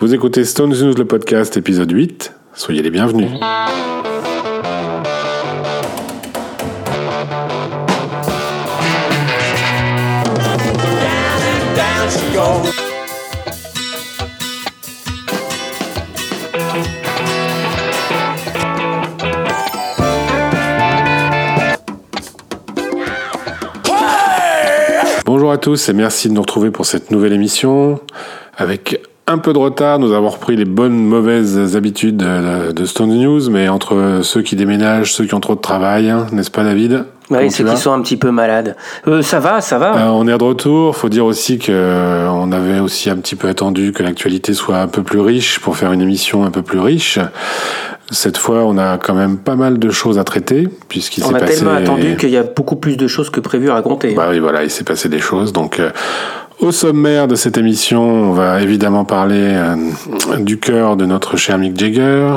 [0.00, 2.32] Vous écoutez Stones News, le podcast, épisode 8.
[2.54, 3.30] Soyez les bienvenus.
[25.26, 28.00] Bonjour à tous et merci de nous retrouver pour cette nouvelle émission.
[28.56, 33.10] Avec un peu de retard, nous avons repris les bonnes, mauvaises habitudes euh, de Stone
[33.10, 36.64] News, mais entre ceux qui déménagent, ceux qui ont trop de travail, hein, n'est-ce pas
[36.64, 37.04] David?
[37.30, 38.74] Oui, ceux qui sont un petit peu malades.
[39.06, 39.94] Euh, ça va, ça va.
[39.96, 40.96] Euh, on est de retour.
[40.96, 44.88] Faut dire aussi que on avait aussi un petit peu attendu que l'actualité soit un
[44.88, 47.18] peu plus riche pour faire une émission un peu plus riche.
[48.10, 51.34] Cette fois, on a quand même pas mal de choses à traiter, puisqu'il s'est On
[51.34, 51.56] a passé...
[51.56, 54.14] tellement attendu qu'il y a beaucoup plus de choses que prévu à raconter.
[54.14, 55.52] Bah oui, voilà, il s'est passé des choses.
[55.52, 55.90] Donc, euh,
[56.60, 59.76] au sommaire de cette émission, on va évidemment parler euh,
[60.38, 62.32] du cœur de notre cher Mick Jagger,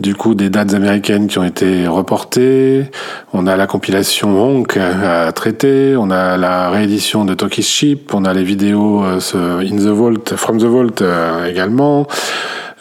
[0.00, 2.86] du coup des dates américaines qui ont été reportées,
[3.32, 8.24] on a la compilation Honk à traiter, on a la réédition de Talkish Sheep, on
[8.24, 12.06] a les vidéos euh, In the Vault, From the Vault euh, également.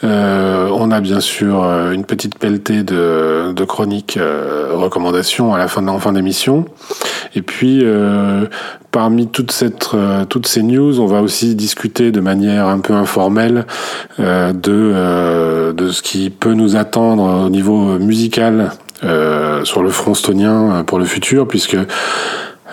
[0.03, 5.58] Euh, on a bien sûr euh, une petite pelletée de, de chroniques euh, recommandations à
[5.58, 6.66] la fin, en fin d'émission.
[7.35, 8.45] Et puis, euh,
[8.91, 13.66] parmi cette, euh, toutes ces news, on va aussi discuter de manière un peu informelle
[14.19, 18.71] euh, de, de ce qui peut nous attendre au niveau musical
[19.63, 21.75] sur le front stonien pour le futur, puisque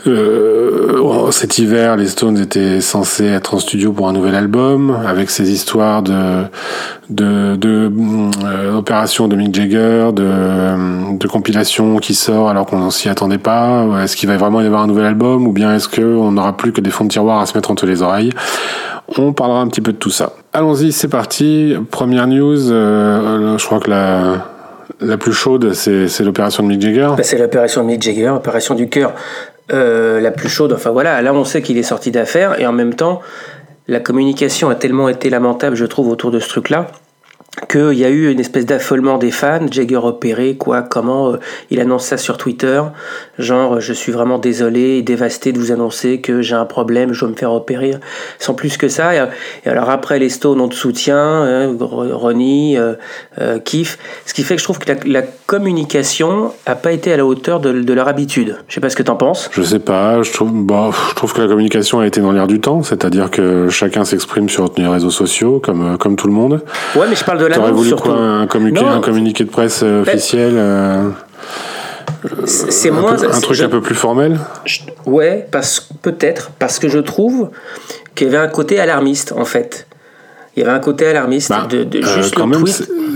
[0.07, 5.31] euh, cet hiver, les Stones étaient censés être en studio pour un nouvel album, avec
[5.31, 6.45] ces histoires de,
[7.11, 7.91] de, de
[8.45, 13.85] euh, de Mick Jagger, de, de compilation qui sort alors qu'on s'y attendait pas.
[14.03, 16.73] Est-ce qu'il va vraiment y avoir un nouvel album, ou bien est-ce qu'on n'aura plus
[16.73, 18.33] que des fonds de tiroir à se mettre entre les oreilles?
[19.17, 20.33] On parlera un petit peu de tout ça.
[20.53, 21.75] Allons-y, c'est parti.
[21.91, 24.47] Première news, euh, je crois que la
[25.01, 27.11] la plus chaude, c'est c'est l'opération de Mick Jagger.
[27.17, 29.13] Bah, c'est l'opération de Mick Jagger, opération du cœur
[29.73, 30.73] euh, la plus chaude.
[30.73, 33.21] Enfin voilà, là on sait qu'il est sorti d'affaires et en même temps,
[33.87, 36.89] la communication a tellement été lamentable, je trouve, autour de ce truc-là
[37.69, 41.37] qu'il y a eu une espèce d'affolement des fans, Jagger opéré, quoi, comment, euh,
[41.71, 42.81] il annonce ça sur Twitter,
[43.39, 47.21] genre, je suis vraiment désolé et dévasté de vous annoncer que j'ai un problème, je
[47.21, 47.95] dois me faire opérer,
[48.39, 49.15] sans plus que ça.
[49.15, 49.27] Et,
[49.67, 52.95] et alors après, les Stones ont de soutien, hein, Ronnie, euh,
[53.41, 57.13] euh, Keith, ce qui fait que je trouve que la, la communication a pas été
[57.13, 58.57] à la hauteur de, de leur habitude.
[58.69, 59.51] Je sais pas ce que t'en penses.
[59.53, 62.61] Je sais pas, je trouve, je trouve que la communication a été dans l'air du
[62.61, 66.63] temps, c'est-à-dire que chacun s'exprime sur les réseaux sociaux, comme, euh, comme tout le monde.
[66.95, 68.11] Ouais, mais je parle de T'aurais l'annonce voulu surtout.
[68.11, 68.91] quoi, un communiqué, Non.
[68.91, 71.09] un communiqué de presse euh, Ben, officiel euh,
[72.47, 73.15] C'est un, moins.
[73.15, 74.39] peu- un truc je- un peu plus formel?
[74.65, 77.51] Je- Ouais, parce peut-être parce que je trouve
[78.15, 79.87] qu'il y avait un côté alarmiste en fait.
[80.57, 82.75] Il y avait un côté alarmiste Bah, de, de euh, juste quand le même, tweet.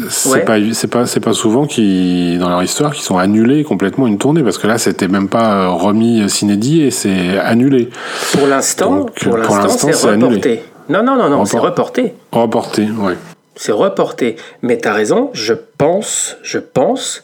[0.09, 0.45] c'est- Ouais.
[0.45, 4.19] pas, c'est pas, c'est pas souvent qui, dans leur histoire, qu'ils sont annulés complètement une
[4.19, 7.91] tournée, parce que là, c'était même pas euh, remis s'inédit et c'est annulé.
[8.33, 10.27] Pour l'instant, pour l'instant, c'est c'est annulé.
[10.37, 10.63] reporté.
[10.89, 12.15] Non, non, non, non, c'est Report- reporté.
[12.31, 13.17] Reporté, ouais.
[13.55, 14.37] C'est reporté.
[14.63, 17.23] Mais tu as raison, je pense, je pense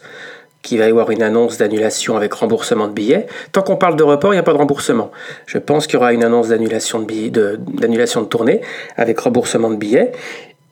[0.61, 3.27] qu'il va y avoir une annonce d'annulation avec remboursement de billets.
[3.51, 5.11] Tant qu'on parle de report, il n'y a pas de remboursement.
[5.45, 8.61] Je pense qu'il y aura une annonce d'annulation de, tournée
[8.97, 10.11] avec remboursement de billets.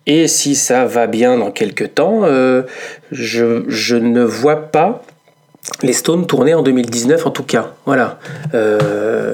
[0.06, 2.64] Et si ça va bien dans quelques temps, euh,
[3.12, 5.04] je, je ne vois pas
[5.84, 7.74] les Stones tourner en 2019 en tout cas.
[7.86, 8.20] Voilà.
[8.54, 9.34] Euh,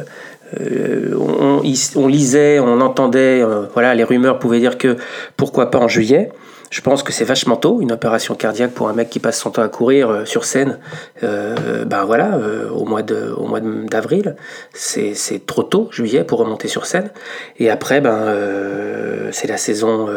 [0.60, 1.14] euh,
[1.96, 4.98] on, lisait, on entendait, euh, voilà, les rumeurs pouvaient dire que
[5.38, 6.32] pourquoi pas en juillet.
[6.70, 9.52] Je pense que c'est vachement tôt, une opération cardiaque pour un mec qui passe son
[9.52, 10.80] temps à courir euh, sur scène.
[11.22, 12.40] Ben voilà,
[12.74, 13.02] au mois
[13.38, 14.36] au mois d'avril,
[14.74, 17.12] c'est, trop tôt, juillet, pour remonter sur scène.
[17.60, 18.34] Et après, ben
[19.32, 20.08] c'est la saison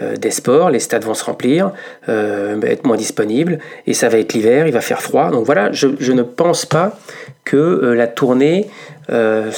[0.00, 1.72] des sports, les stades vont se remplir,
[2.06, 5.30] être moins disponibles, et ça va être l'hiver, il va faire froid.
[5.30, 6.98] Donc voilà, je ne pense pas
[7.44, 8.68] que euh, la tournée
[9.10, 9.50] euh,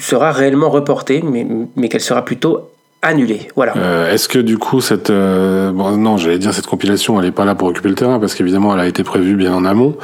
[0.00, 1.46] sera réellement reportée, mais,
[1.76, 2.70] mais qu'elle sera plutôt
[3.02, 3.48] annulée.
[3.54, 3.74] Voilà.
[3.76, 7.32] Euh, Est-ce que du coup cette euh, bon non j'allais dire cette compilation elle est
[7.32, 9.96] pas là pour occuper le terrain parce qu'évidemment elle a été prévue bien en amont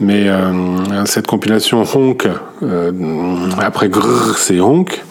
[0.00, 2.26] mais euh, cette compilation Honk
[3.58, 5.02] après Grrr c'est Honk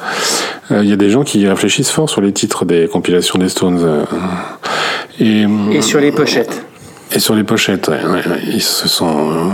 [0.72, 4.06] il y a des gens qui réfléchissent fort sur les titres des compilations des Stones
[5.20, 6.64] et, Et sur les pochettes.
[7.12, 9.50] Et sur les pochettes ouais, ouais, ouais, ils se sont euh,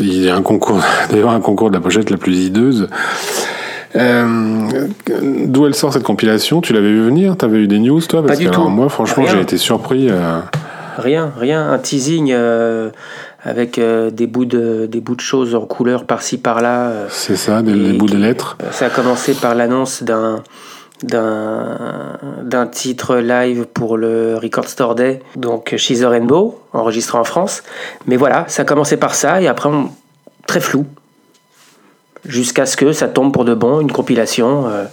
[0.00, 0.80] il y a un concours
[1.10, 2.88] d'ailleurs un concours de la pochette la plus hideuse
[3.94, 4.68] euh,
[5.46, 6.60] D'où elle sort cette compilation?
[6.60, 7.36] Tu l'avais vu venir?
[7.36, 8.20] T'avais eu des news toi?
[8.20, 10.08] Parce Pas du que alors, moi franchement j'ai été surpris.
[10.10, 10.40] euh,
[10.98, 11.70] Rien, rien.
[11.72, 12.34] Un teasing
[13.44, 16.90] avec des, bouts de, des bouts de choses en couleur par-ci par-là.
[17.08, 18.58] c'est ça, des, Et des bouts de lettres.
[18.72, 20.42] Ça a commencé par l'annonce d'un
[21.02, 27.62] d'un titre live pour le Record Store Day, donc She's a Rainbow, enregistré en France.
[28.06, 29.68] Mais voilà, ça a commencé par ça et après,
[30.46, 30.86] très flou
[32.28, 34.84] jusqu'à ce que ça tombe pour de bon, une compilation euh,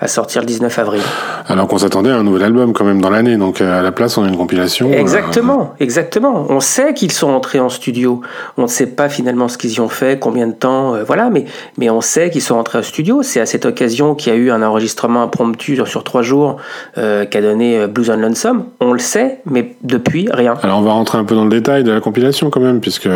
[0.00, 1.02] à sortir le 19 avril.
[1.48, 3.92] Alors qu'on s'attendait à un nouvel album quand même dans l'année, donc euh, à la
[3.92, 4.90] place on a une compilation.
[4.90, 6.46] Euh, exactement, exactement.
[6.48, 8.20] On sait qu'ils sont entrés en studio.
[8.56, 11.44] On ne sait pas finalement ce qu'ils y ont fait, combien de temps, voilà, mais,
[11.78, 13.22] mais on sait qu'ils sont entrés en studio.
[13.22, 16.56] C'est à cette occasion qu'il y a eu un enregistrement impromptu sur trois jours
[16.94, 18.64] qui a donné Blues on Lonesome.
[18.80, 20.54] On le sait, mais depuis, rien.
[20.62, 23.08] Alors on va rentrer un peu dans le détail de la compilation quand même, puisque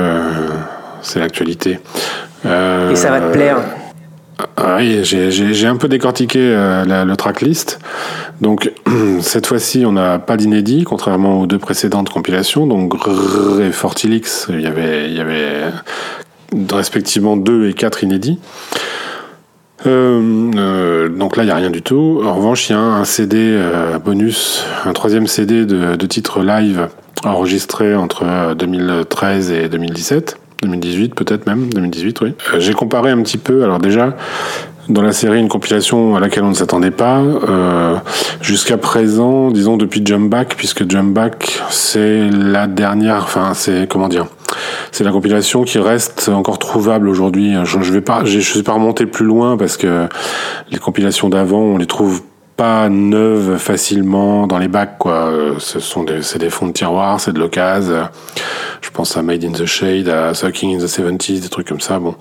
[1.02, 1.78] c'est l'actualité.
[2.44, 3.58] Et ça va te plaire
[4.56, 7.80] ah oui, j'ai un peu décortiqué euh, le tracklist.
[8.40, 8.72] Donc
[9.20, 12.66] cette fois-ci, on n'a pas d'inédit, contrairement aux deux précédentes compilations.
[12.66, 15.72] Donc Grrr et Fortilix, il y avait,
[16.70, 18.38] respectivement deux et quatre inédits.
[19.86, 22.20] Euh, euh, donc là, il n'y a rien du tout.
[22.24, 23.60] En revanche, il y a un, CD
[24.04, 26.88] bonus, un troisième CD de, de titres live
[27.24, 30.38] enregistré entre 2013 et 2017.
[30.62, 32.34] 2018 peut-être même, 2018 oui.
[32.54, 34.16] Euh, j'ai comparé un petit peu, alors déjà,
[34.88, 37.20] dans la série, une compilation à laquelle on ne s'attendait pas.
[37.20, 37.96] Euh,
[38.40, 44.08] Jusqu'à présent, disons depuis Jump Back, puisque Jump Back, c'est la dernière, enfin, c'est, comment
[44.08, 44.26] dire,
[44.90, 47.54] c'est la compilation qui reste encore trouvable aujourd'hui.
[47.64, 50.06] Je, je vais pas, je suis pas remonté plus loin parce que
[50.70, 52.22] les compilations d'avant, on les trouve
[52.58, 55.32] pas neuves facilement dans les bacs quoi.
[55.58, 58.08] Ce sont des, c'est des fonds de tiroir, c'est de l'occasion.
[58.80, 61.80] Je pense à Made in the Shade, à Sucking in the 70s, des trucs comme
[61.80, 61.98] ça.
[62.00, 62.16] Bon,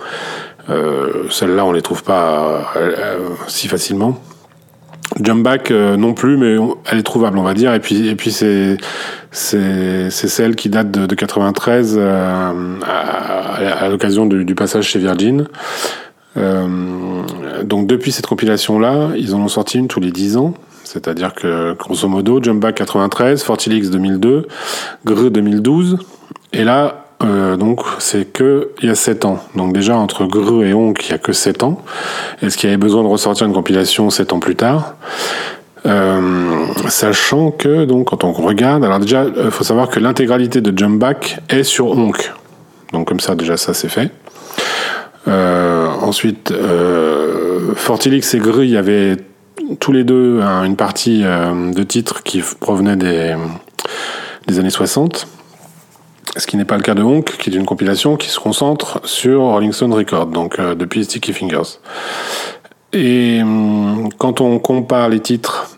[0.70, 4.20] euh, celles-là on les trouve pas euh, si facilement.
[5.22, 6.56] Jump Back euh, non plus, mais
[6.92, 7.74] elle est trouvable, on va dire.
[7.74, 8.78] Et puis, et puis c'est
[9.32, 15.00] c'est c'est celle qui date de, de 93 euh, à, l'occasion du, du, passage chez
[15.00, 15.48] Virgin.
[16.38, 16.68] Euh,
[17.64, 20.54] donc depuis cette compilation-là, ils en ont sorti une tous les 10 ans.
[20.84, 24.48] C'est-à-dire que, grosso modo, Jump Back 93, Fortilix 2002,
[25.06, 25.98] Gr 2012.
[26.54, 29.40] Et là, euh, donc, c'est que il y a 7 ans.
[29.56, 31.82] Donc déjà, entre Gr et Onk, il y a que 7 ans.
[32.42, 34.96] Est-ce qu'il y avait besoin de ressortir une compilation 7 ans plus tard?
[35.86, 40.78] Euh, sachant que donc quand on regarde, alors déjà, il faut savoir que l'intégralité de
[40.78, 42.32] Jump Back est sur Onk.
[42.94, 44.12] Donc comme ça, déjà ça c'est fait.
[45.28, 49.18] Euh, ensuite, euh, Fortilix et Gru, il y avait
[49.80, 53.36] tous les deux une partie euh, de titres qui provenaient des,
[54.48, 55.28] des années 60.
[56.38, 59.02] Ce qui n'est pas le cas de Honk, qui est une compilation qui se concentre
[59.06, 61.80] sur Rolling Stone Records, donc euh, depuis Sticky Fingers.
[62.94, 65.76] Et hum, quand on compare les titres,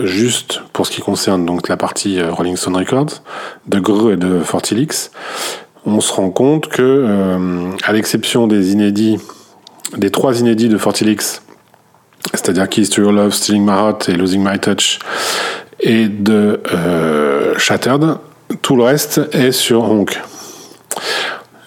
[0.00, 3.22] juste pour ce qui concerne donc la partie Rolling Stone Records,
[3.66, 5.12] de Gru et de Fortilix,
[5.86, 9.18] on se rend compte que, euh, à l'exception des inédits,
[9.96, 11.42] des trois inédits de Fortilix,
[12.32, 14.98] c'est-à-dire Keys to Your Love, Stealing My Heart et Losing My Touch,
[15.80, 18.16] et de euh, Shattered,
[18.62, 20.20] tout le reste est sur Honk.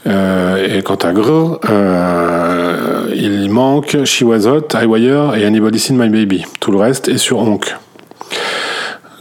[0.08, 5.80] Euh, et quant à Grr, euh, il manque She Was Hot, I Wire et Anybody
[5.80, 6.46] Seen My Baby.
[6.60, 7.76] Tout le reste est sur Honk.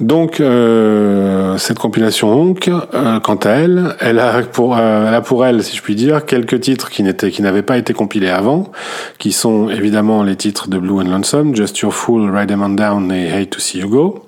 [0.01, 5.23] Donc euh, cette compilation Honk, euh, quant à elle, elle a pour euh, elle a
[5.23, 8.29] pour elle, si je puis dire, quelques titres qui n'étaient qui n'avaient pas été compilés
[8.29, 8.71] avant,
[9.19, 12.71] qui sont évidemment les titres de Blue and Lonesome, Just Your Fool, Ride Them On
[12.71, 14.27] Down et Hate to See You Go.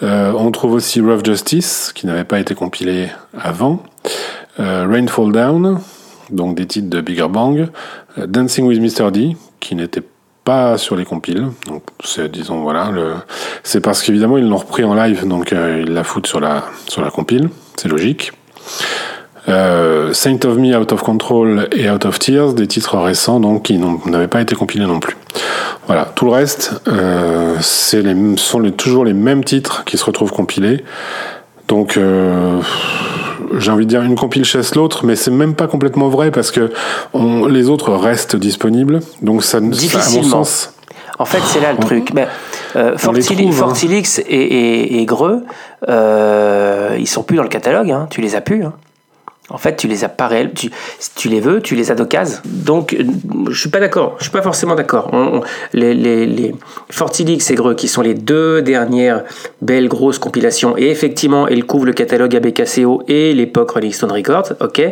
[0.00, 3.08] on trouve aussi Rough Justice, qui n'avait pas été compilé
[3.38, 3.82] avant,
[4.58, 5.78] Rainfall Down,
[6.30, 7.68] donc des titres de Bigger Bang,
[8.16, 9.10] Dancing with Mr.
[9.10, 10.02] D, qui n'était
[10.76, 11.48] sur les compiles.
[11.66, 13.14] Donc c'est disons voilà le
[13.62, 16.64] c'est parce qu'évidemment ils l'ont repris en live donc euh, ils la foutent sur la
[16.88, 18.32] sur la compile, c'est logique.
[19.48, 23.64] Euh, Saint of Me, Out of Control et Out of Tears, des titres récents donc
[23.64, 25.16] qui n'avaient pas été compilés non plus.
[25.86, 30.04] Voilà, tout le reste, euh, c'est les, sont les, toujours les mêmes titres qui se
[30.04, 30.84] retrouvent compilés.
[31.68, 32.60] Donc euh,
[33.58, 36.50] j'ai envie de dire une compile chasse l'autre, mais c'est même pas complètement vrai parce
[36.50, 36.70] que
[37.12, 39.00] on, les autres restent disponibles.
[39.22, 40.74] Donc ça, ça à mon sens.
[41.18, 42.14] En fait, c'est là le truc.
[42.14, 42.28] Ben,
[42.76, 44.22] euh, Fortilix, hein.
[44.26, 45.44] et, et, et, Greux,
[45.88, 47.90] euh, ils sont plus dans le catalogue.
[47.90, 48.06] Hein.
[48.10, 48.64] Tu les as plus.
[48.64, 48.72] Hein.
[49.50, 50.52] En fait, tu les as pas réels.
[50.54, 52.38] Tu, si tu les veux, tu les as d'occasion.
[52.44, 52.96] Donc,
[53.50, 54.14] je suis pas d'accord.
[54.18, 55.10] Je suis pas forcément d'accord.
[55.72, 56.54] Les, les, les
[56.90, 59.24] Fortilix et Greux, qui sont les deux dernières
[59.60, 64.52] belles grosses compilations, et effectivement, elles couvrent le catalogue ABKCO et l'époque Rolling Stone Records,
[64.60, 64.82] ok,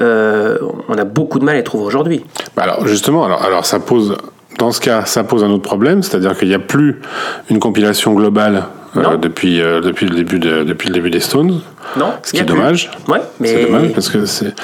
[0.00, 0.58] euh,
[0.88, 2.24] on a beaucoup de mal à les trouver aujourd'hui.
[2.56, 4.16] Bah alors, justement, alors, alors ça pose
[4.58, 7.00] dans ce cas, ça pose un autre problème, c'est-à-dire qu'il n'y a plus
[7.50, 8.64] une compilation globale
[8.96, 11.60] euh, depuis, euh, depuis, le début de, depuis le début des Stones.
[11.96, 12.90] Non, Ce qui est dommage.
[13.08, 14.54] Ouais, mais C'est dommage parce que c'est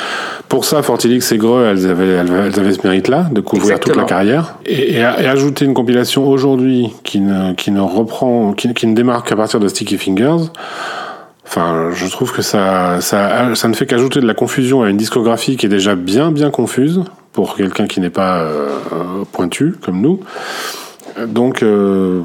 [0.48, 4.56] pour ça Fortilix et Greux elles avaient, elles ce mérite-là de couvrir toute la carrière
[4.66, 8.94] et, et, et ajouter une compilation aujourd'hui qui ne qui ne reprend qui, qui ne
[8.94, 10.50] démarre qu'à partir de Sticky Fingers.
[11.54, 14.96] Enfin, je trouve que ça ça ça ne fait qu'ajouter de la confusion à une
[14.96, 17.02] discographie qui est déjà bien bien confuse
[17.34, 18.70] pour quelqu'un qui n'est pas euh,
[19.32, 20.20] pointu comme nous.
[21.26, 22.22] Donc euh,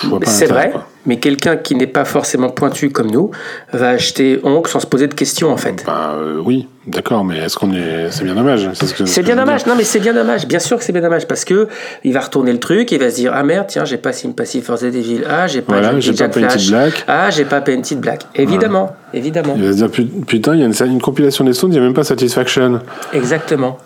[0.00, 0.70] je vois pas c'est vrai.
[0.70, 0.86] quoi.
[1.06, 3.30] Mais quelqu'un qui n'est pas forcément pointu comme nous
[3.72, 5.84] va acheter Onk sans se poser de questions en fait.
[5.86, 8.68] Bah euh, oui, d'accord, mais est-ce qu'on est c'est bien dommage.
[8.74, 11.02] C'est ce ce bien dommage, non mais c'est bien dommage, bien sûr que c'est bien
[11.02, 11.68] dommage parce que
[12.04, 14.60] il va retourner le truc, il va se dire ah merde tiens j'ai pas Sympathy
[14.62, 17.04] for the Devil, ah j'ai pas Voilà, j'ai pas Flash, Black.
[17.08, 20.62] ah j'ai pas Painted Black, évidemment, évidemment, Il va se dire Put- putain, il y
[20.62, 22.80] a une, une compilation des Stones, il n'y a même pas Satisfaction.
[23.12, 23.78] exactement,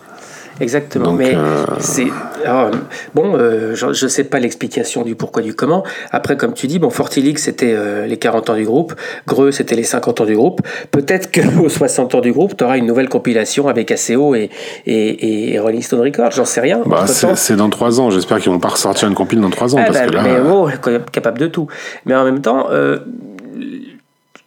[0.59, 1.05] exactement.
[1.05, 2.07] Donc, mais euh, c'est
[2.45, 2.71] alors,
[3.13, 5.83] bon, euh, je, je sais pas l'explication du pourquoi du comment.
[6.11, 8.93] Après comme tu dis bon Fortilix c'était euh, les 40 ans du groupe,
[9.27, 10.61] Greux c'était les 50 ans du groupe.
[10.91, 14.49] Peut-être que aux 60 ans du groupe tu auras une nouvelle compilation avec ACO et
[14.85, 16.81] et, et Rolling Stone Records, j'en sais rien.
[16.85, 18.09] Bah, c'est dans trois ans.
[18.09, 19.79] J'espère qu'ils vont pas ressortir une compile dans trois ans.
[19.81, 20.69] Ah parce bah, que là, mais euh, oh,
[21.11, 21.67] capable de tout.
[22.05, 22.67] Mais en même temps,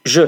[0.05, 0.23] je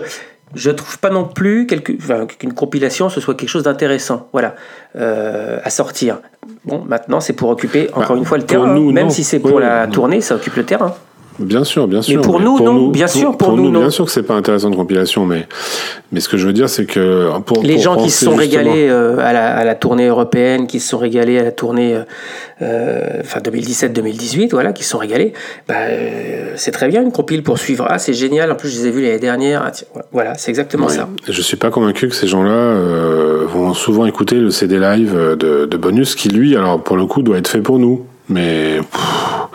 [0.54, 1.66] je trouve pas non plus
[1.98, 4.54] enfin, qu'une compilation ce soit quelque chose d'intéressant, voilà,
[4.96, 6.18] euh, à sortir.
[6.64, 9.10] Bon, maintenant c'est pour occuper encore Bah, une fois le terrain, nous, même non.
[9.10, 9.92] si c'est pour oui, la non.
[9.92, 10.94] tournée, ça occupe le terrain.
[11.38, 12.20] Bien sûr, bien sûr.
[12.22, 12.88] pour nous, non.
[12.88, 13.80] Bien sûr, pour nous, non.
[13.80, 15.46] Bien sûr que c'est pas intéressant de compilation, mais
[16.12, 18.60] mais ce que je veux dire, c'est que pour Les gens qui se sont justement-
[18.62, 21.94] régalés euh, à, la, à la tournée européenne, qui se sont régalés à la tournée
[21.94, 22.02] euh,
[22.62, 25.32] euh, enfin 2017-2018, voilà, qui se sont régalés,
[25.68, 27.86] bah, euh, c'est très bien une compile pour suivre.
[27.88, 29.62] Ah, c'est génial, en plus je les ai vus l'année dernière.
[29.66, 30.94] Ah, tiens, voilà, c'est exactement Ouais.
[30.94, 31.08] ça.
[31.28, 35.66] Je suis pas convaincu que ces gens-là euh, vont souvent écouter le CD live de,
[35.66, 38.04] de Bonus, qui lui, alors pour le coup, doit être fait pour nous.
[38.28, 38.80] Mais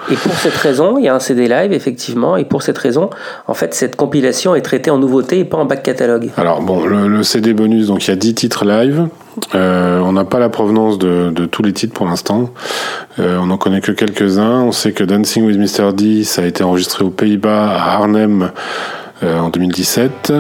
[0.10, 3.10] Et pour cette raison, il y a un CD live, effectivement, et pour cette raison,
[3.48, 6.30] en fait, cette compilation est traitée en nouveauté et pas en back catalogue.
[6.38, 9.08] Alors bon, le, le CD bonus, donc il y a 10 titres live.
[9.56, 12.52] Euh, on n'a pas la provenance de, de tous les titres pour l'instant.
[13.20, 14.62] Euh, on n'en connaît que quelques-uns.
[14.62, 15.94] On sait que Dancing with Mr.
[15.94, 18.52] D, ça a été enregistré aux Pays-Bas, à Arnhem,
[19.24, 20.34] euh, en 2017.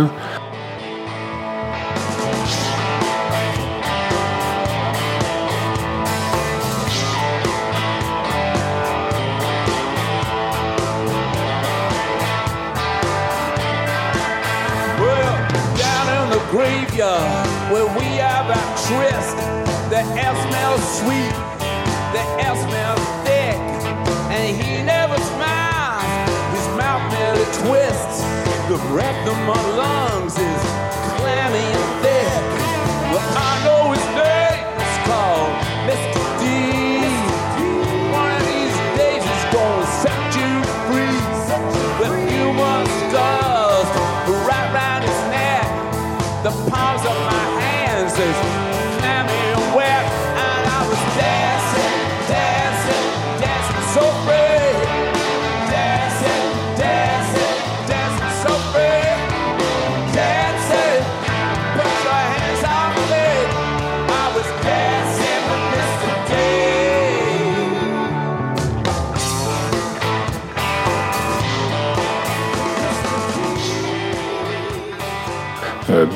[29.47, 29.80] My lungs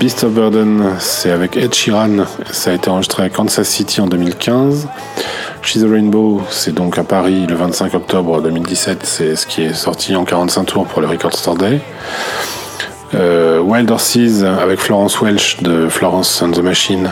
[0.05, 2.25] Beast of Burden, c'est avec Ed Sheeran.
[2.51, 4.87] Ça a été enregistré à Kansas City en 2015.
[5.63, 8.99] She's a Rainbow, c'est donc à Paris le 25 octobre 2017.
[9.03, 11.81] C'est ce qui est sorti en 45 tours pour le Record Store Day.
[13.15, 17.11] Euh, Wild Horses avec Florence Welch de Florence and the Machine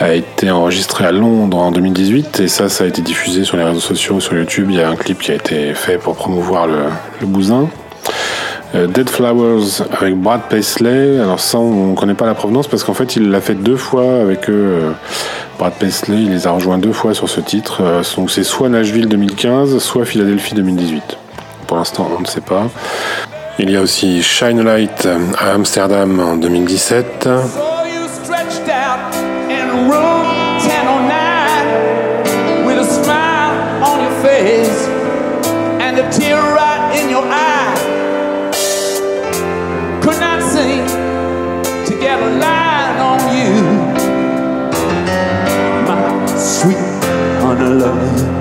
[0.00, 3.62] a été enregistré à Londres en 2018 et ça, ça a été diffusé sur les
[3.62, 4.66] réseaux sociaux, sur YouTube.
[4.70, 6.86] Il y a un clip qui a été fait pour promouvoir le,
[7.20, 7.68] le bousin.
[8.74, 11.20] Euh, Dead Flowers avec Brad Paisley.
[11.20, 13.76] Alors ça, on ne connaît pas la provenance parce qu'en fait, il l'a fait deux
[13.76, 14.92] fois avec eux.
[15.58, 17.82] Brad Paisley, il les a rejoints deux fois sur ce titre.
[17.82, 21.16] Euh, donc c'est soit Nashville 2015, soit Philadelphie 2018.
[21.68, 22.66] Pour l'instant, on ne sait pas.
[23.58, 27.22] Il y a aussi Shine Light à Amsterdam en 2017.
[27.22, 27.30] So
[27.86, 29.14] you stretched out
[29.48, 30.26] in room
[30.58, 33.54] 1009 with a smile
[33.84, 34.88] on your face
[35.80, 37.53] and a tear right in your eye.
[47.68, 48.33] Love.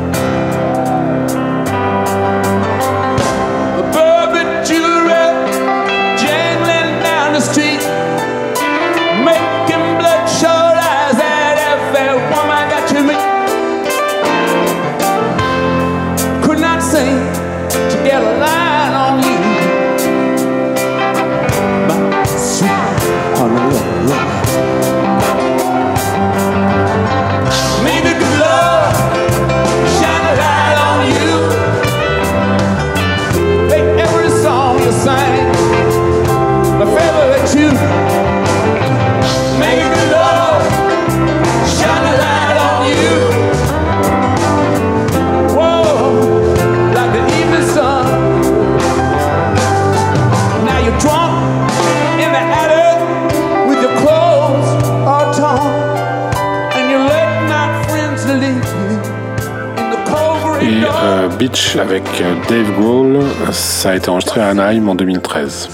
[61.79, 63.19] Avec euh, Dave Grohl,
[63.51, 65.69] ça a été enregistré à Anaheim en 2013.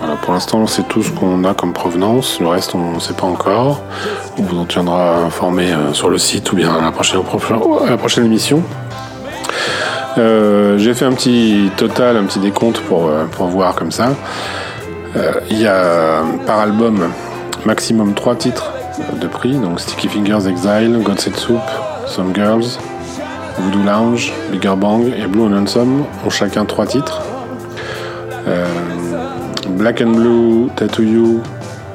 [0.00, 2.40] Voilà, pour l'instant, c'est tout ce qu'on a comme provenance.
[2.40, 3.82] Le reste, on ne sait pas encore.
[4.36, 8.64] On vous en tiendra informé euh, sur le site ou bien à la prochaine, émission.
[10.18, 14.08] Euh, J'ai fait un petit total, un petit décompte pour, pour voir comme ça.
[15.50, 17.12] Il y a par album
[17.64, 18.72] maximum 3 titres
[19.20, 21.60] de prix, donc Sticky Fingers Exile, God Set Soup,
[22.06, 22.78] Some Girls,
[23.58, 27.22] Voodoo Lounge, Bigger Bang et Blue and Handsome ont chacun 3 titres.
[28.48, 28.66] Euh,
[29.70, 31.40] Black and Blue, Tattoo You,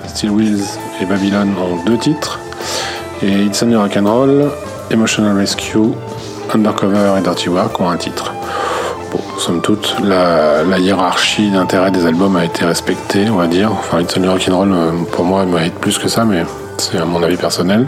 [0.07, 0.63] Steel Wheels
[1.01, 2.39] et Babylon ont 2 titres.
[3.21, 4.51] Et It's Only Rock'n'Roll,
[4.91, 5.93] Emotional Rescue,
[6.53, 8.33] Undercover et Dirty Work ont un titre.
[9.11, 13.71] Bon, somme toute, la, hiérarchie d'intérêt des albums a été respectée, on va dire.
[13.71, 16.43] Enfin, It's Only Rock'n'Roll, euh, pour moi, mérite plus que ça, mais
[16.91, 17.87] c'est à mon avis personnel.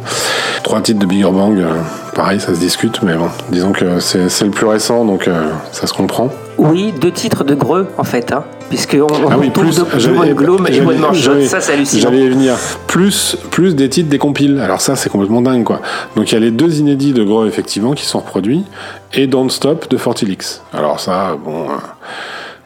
[0.63, 1.69] Trois titres de Bigger Bang, euh,
[2.15, 5.87] pareil, ça se discute, mais bon, disons que c'est le plus récent, donc euh, ça
[5.87, 6.29] se comprend.
[6.57, 10.05] Oui, deux titres de Greux, en fait, hein, puisque on, on Ah oui, retrouve plus.
[10.07, 12.01] de- One Gloom et One More Shot, ça c'est hallucinant.
[12.03, 12.55] J'allais y venir.
[12.87, 14.59] Plus, plus des titres des compiles.
[14.59, 15.81] Alors ça, c'est complètement dingue, quoi.
[16.17, 18.65] Donc il y a les deux inédits de Gros, effectivement, qui sont reproduits,
[19.13, 20.61] et Don't Stop de Fortilix.
[20.73, 21.63] Alors ça, bon.
[21.69, 21.73] euh,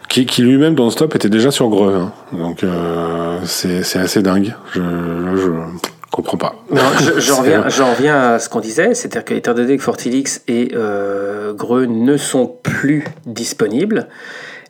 [0.10, 1.96] qui, qui lui-même, Don't Stop, était déjà sur Greux.
[1.96, 2.12] hein.
[2.36, 4.56] Donc euh, c'est c'est assez dingue.
[4.74, 5.50] Je, je
[6.14, 6.56] comprends pas.
[6.72, 10.42] Non, je- reviens, j'en reviens à ce qu'on disait, c'est-à-dire que étant donné que Fortilix
[10.48, 14.08] et euh, Greux ne sont plus disponibles,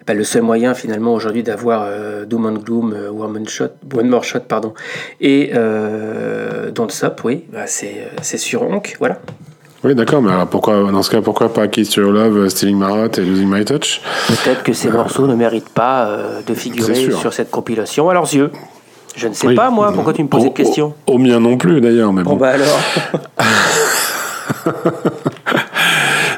[0.07, 4.09] bah, le seul moyen finalement aujourd'hui d'avoir euh, Doom and Gloom, euh, One, Shot, One
[4.09, 4.73] More Shot, pardon,
[5.21, 9.19] et euh, Don't Stop, oui, bah, c'est c'est sur Onk, voilà.
[9.85, 12.77] Oui, d'accord, mais alors pourquoi, dans ce cas, pourquoi pas Kiss to Your Love, Stealing
[12.77, 14.01] My Heart et Losing My Touch?
[14.29, 18.33] Peut-être que ces morceaux ne méritent pas euh, de figurer sur cette compilation à leurs
[18.33, 18.49] yeux.
[19.15, 19.55] Je ne sais Oui.
[19.55, 22.23] pas moi, pourquoi tu me poses cette question Au, au mien non plus, d'ailleurs, mais
[22.23, 22.37] Bon bon.
[22.37, 22.79] bah alors.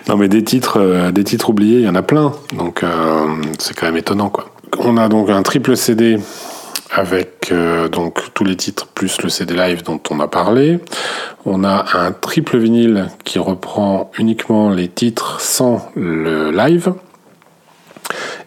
[0.07, 2.31] Non mais des titres, euh, des titres oubliés, il y en a plein.
[2.55, 3.25] Donc euh,
[3.57, 4.45] c'est quand même étonnant quoi.
[4.77, 6.19] On a donc un triple CD
[6.91, 10.79] avec euh, donc tous les titres plus le CD live dont on a parlé.
[11.45, 16.93] On a un triple vinyle qui reprend uniquement les titres sans le live.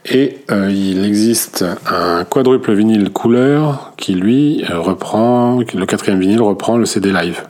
[0.07, 6.77] Et euh, il existe un quadruple vinyle couleur qui lui reprend, le quatrième vinyle reprend
[6.77, 7.43] le CD live.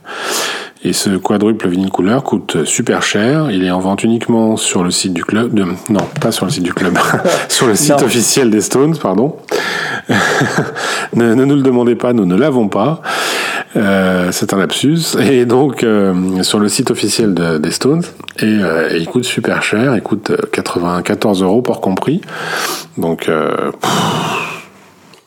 [0.83, 3.51] Et ce quadruple vinyle couleur coûte super cher.
[3.51, 5.53] Il est en vente uniquement sur le site du club.
[5.53, 6.97] De, non, pas sur le site du club.
[7.49, 8.05] sur le site Non.
[8.05, 9.35] officiel des Stones, pardon.
[11.15, 13.01] ne, ne nous le demandez pas, nous ne l'avons pas.
[13.75, 15.17] Euh, c'est un lapsus.
[15.19, 18.03] Et donc, euh, sur le site officiel de- des Stones.
[18.39, 19.93] Et, euh, et il coûte super cher.
[19.95, 22.21] Il coûte euh, 94 euros, pour compris.
[22.97, 23.71] Donc, euh,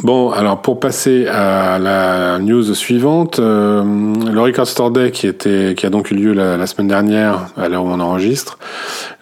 [0.02, 5.74] Bon, alors pour passer à la news suivante, euh, le Record Store Day qui était,
[5.76, 8.58] qui a donc eu lieu la, la semaine dernière, à l'heure où on enregistre.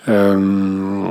[0.08, 1.04] Euh,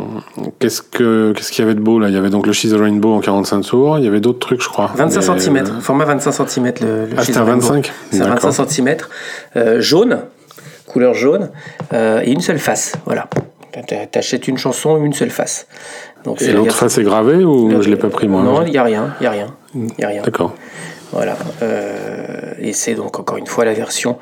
[0.58, 2.08] qu'est-ce que, qu'est-ce qu'il y avait de beau là?
[2.10, 4.00] Il y avait donc le She's a Rainbow en 45 tours.
[4.00, 4.90] Il y avait d'autres trucs, je crois.
[4.96, 7.62] 25 Mais- cm, format 25 cm le, le Ah, c'était un Rainbow.
[7.68, 7.92] 25?
[8.12, 8.50] C'est un D'accord.
[8.52, 8.98] 25 cm,
[9.56, 10.20] euh, jaune,
[10.88, 11.52] couleur jaune,
[11.94, 12.94] euh, et une seule face.
[13.06, 13.28] Voilà.
[13.88, 15.68] T'a- T'achètes une chanson, une seule face.
[16.24, 18.72] Donc Et la l'autre face est gravée ou je l'ai pas pris moi Non, il
[18.72, 20.22] n'y a rien, il y a rien, y a rien.
[20.22, 20.54] D'accord.
[21.12, 21.38] Voilà.
[21.64, 24.20] Euh, et c'est donc encore une fois la version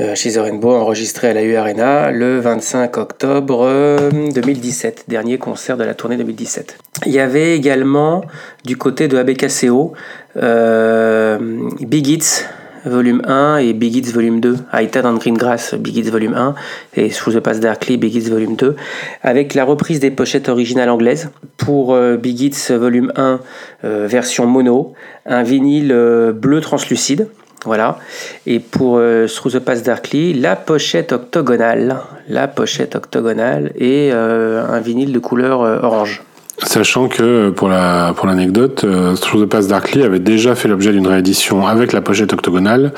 [0.00, 5.76] euh, chez Rainbow enregistrée à la U Arena le 25 octobre euh, 2017, dernier concert
[5.76, 6.78] de la tournée 2017.
[7.06, 8.22] Il y avait également
[8.64, 9.94] du côté de ABKCO
[10.36, 11.38] euh,
[11.80, 12.44] Big Hits
[12.86, 16.54] volume 1 et Big Hits volume 2, Hightide and Green Grass Big Hits volume 1
[16.96, 18.76] et Through the Past Darkly Big Hits volume 2
[19.22, 23.40] avec la reprise des pochettes originales anglaises pour euh, Big Hits volume 1
[23.84, 24.94] euh, version mono,
[25.26, 27.28] un vinyle euh, bleu translucide.
[27.64, 27.98] Voilà.
[28.46, 31.96] Et pour euh, Through the Past Darkly, la pochette octogonale,
[32.28, 36.22] la pochette octogonale et euh, un vinyle de couleur orange.
[36.58, 40.92] Sachant que pour la pour l'anecdote, euh, Through the Past Darkly avait déjà fait l'objet
[40.92, 42.92] d'une réédition avec la pochette octogonale.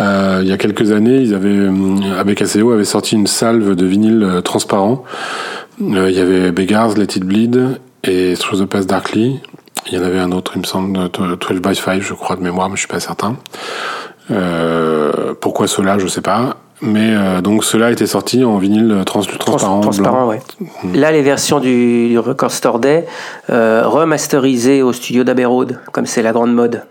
[0.00, 3.84] Euh, il y a quelques années, ils avaient euh, ABKCO avait sorti une salve de
[3.84, 5.04] vinyle euh, transparent.
[5.82, 9.40] Euh, il y avait Beggars, Let It Bleed et Through the Past Darkly.
[9.90, 12.36] Il y en avait un autre, il me semble, euh, 12 by 5, je crois
[12.36, 13.36] de mémoire, mais je suis pas certain.
[14.30, 16.56] Euh, pourquoi cela, je sais pas.
[16.82, 20.32] Mais euh, donc cela était sorti en vinyle trans transparent, Trans-.
[20.94, 23.06] Là, les versions du, du Record Store Day,
[23.50, 26.82] euh, remasterisées au studio d'Abbey Road, comme c'est la grande mode.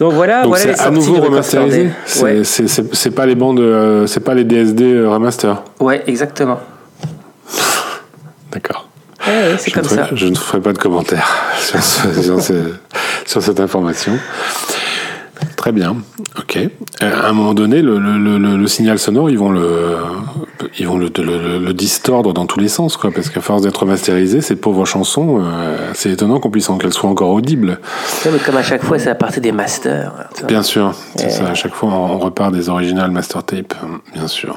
[0.00, 1.88] Donc voilà, Donc voilà les c'est à sorties nouveau du Record Store remasterisé.
[1.88, 2.44] Day.
[2.44, 5.62] C'est Ouais, pas les bandes, euh, c'est pas les DSD euh, remaster.
[5.80, 6.60] ouais, exactement.
[8.52, 8.88] D'accord.
[9.26, 10.08] Ouais, ouais, c'est Je, comme ne ferai- ça.
[10.14, 11.28] je ne ferai pas de commentaires
[11.60, 12.62] sur, ce- sur ces,
[13.26, 14.12] sur cette information.
[15.56, 15.96] Très bien,
[16.38, 16.58] ok.
[17.02, 19.96] Euh, à un moment donné, le, le, le, le signal sonore, ils vont le,
[20.78, 21.08] ils vont le,
[21.72, 25.76] distordre dans tous les sens, quoi, parce qu'à force d'être masterisé, ces pauvres chansons, euh,
[25.94, 27.78] c'est étonnant qu'on puisse qu'elles soient encore audibles.
[28.24, 30.12] Ouais, mais comme à chaque fois, c'est à partir des masters.
[30.38, 30.46] vois.
[30.46, 31.48] Bien sûr, c'est ça.
[31.48, 33.74] À chaque fois, on repart des originales master tape,
[34.14, 34.56] bien sûr.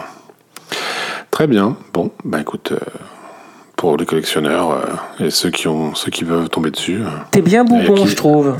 [1.32, 1.78] Très bien.
[1.94, 2.78] Bon, bah écoute, euh,
[3.82, 4.70] pour les collectionneurs
[5.20, 7.00] euh, et ceux qui ont, ceux qui veulent tomber dessus.
[7.02, 8.56] euh, T'es bien bougon, qui- je trouve.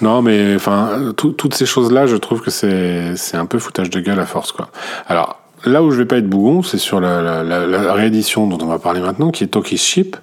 [0.00, 3.90] Non, mais enfin, tout- toutes ces choses-là, je trouve que c'est c'est un peu foutage
[3.90, 4.68] de gueule à force, quoi.
[5.08, 8.46] Alors, là où je vais pas être bougon, c'est sur la, la, la- la réédition
[8.46, 10.16] dont on va parler maintenant, qui est Toki's Ship.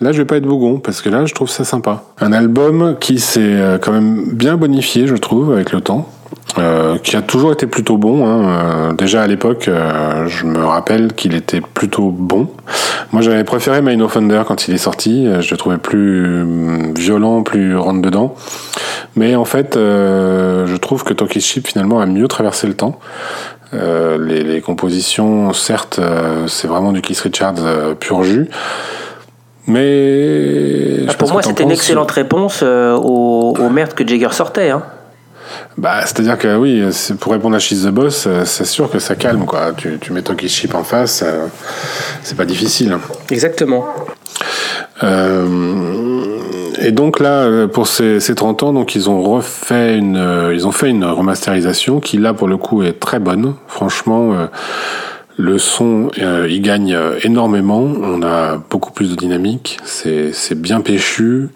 [0.00, 2.04] Là, je vais pas être bougon, parce que là, je trouve ça sympa.
[2.20, 6.08] Un album qui s'est euh, quand même bien bonifié, je trouve, avec le temps.
[6.56, 8.26] Euh, qui a toujours été plutôt bon.
[8.26, 8.48] Hein.
[8.48, 12.48] Euh, déjà à l'époque, euh, je me rappelle qu'il était plutôt bon.
[13.12, 15.28] Moi, j'avais préféré Mind of Thunder quand il est sorti.
[15.40, 18.34] Je le trouvais plus hum, violent, plus rentre dedans.
[19.14, 22.98] Mais en fait, je trouve que Toki's Ship finalement a mieux traversé le temps.
[23.72, 26.00] Les, les compositions, certes,
[26.46, 28.48] c'est vraiment du Keith Richards pur jus.
[29.66, 34.70] Mais Ah, pour moi, c'était une excellente réponse aux, aux merdes que Jagger sortait.
[34.70, 34.82] Hein.
[35.78, 36.82] Bah, c'est-à-dire que oui,
[37.20, 39.72] pour répondre à She's the Boss, euh, c'est sûr que ça calme, quoi.
[39.76, 41.46] Tu, tu mets Toki's Ship en face, euh,
[42.24, 42.98] c'est pas difficile.
[43.30, 43.86] Exactement.
[45.04, 46.26] Euh,
[46.80, 50.66] et donc là, euh, pour ces, ces 30 ans, donc ils ont refait une, ils
[50.66, 53.54] ont fait une remasterisation qui là pour le coup est très bonne.
[53.68, 54.46] Franchement, euh,
[55.38, 57.80] le son, euh, il gagne euh, énormément.
[57.80, 59.78] On a beaucoup plus de dynamique.
[59.84, 61.48] C'est, bien péchu.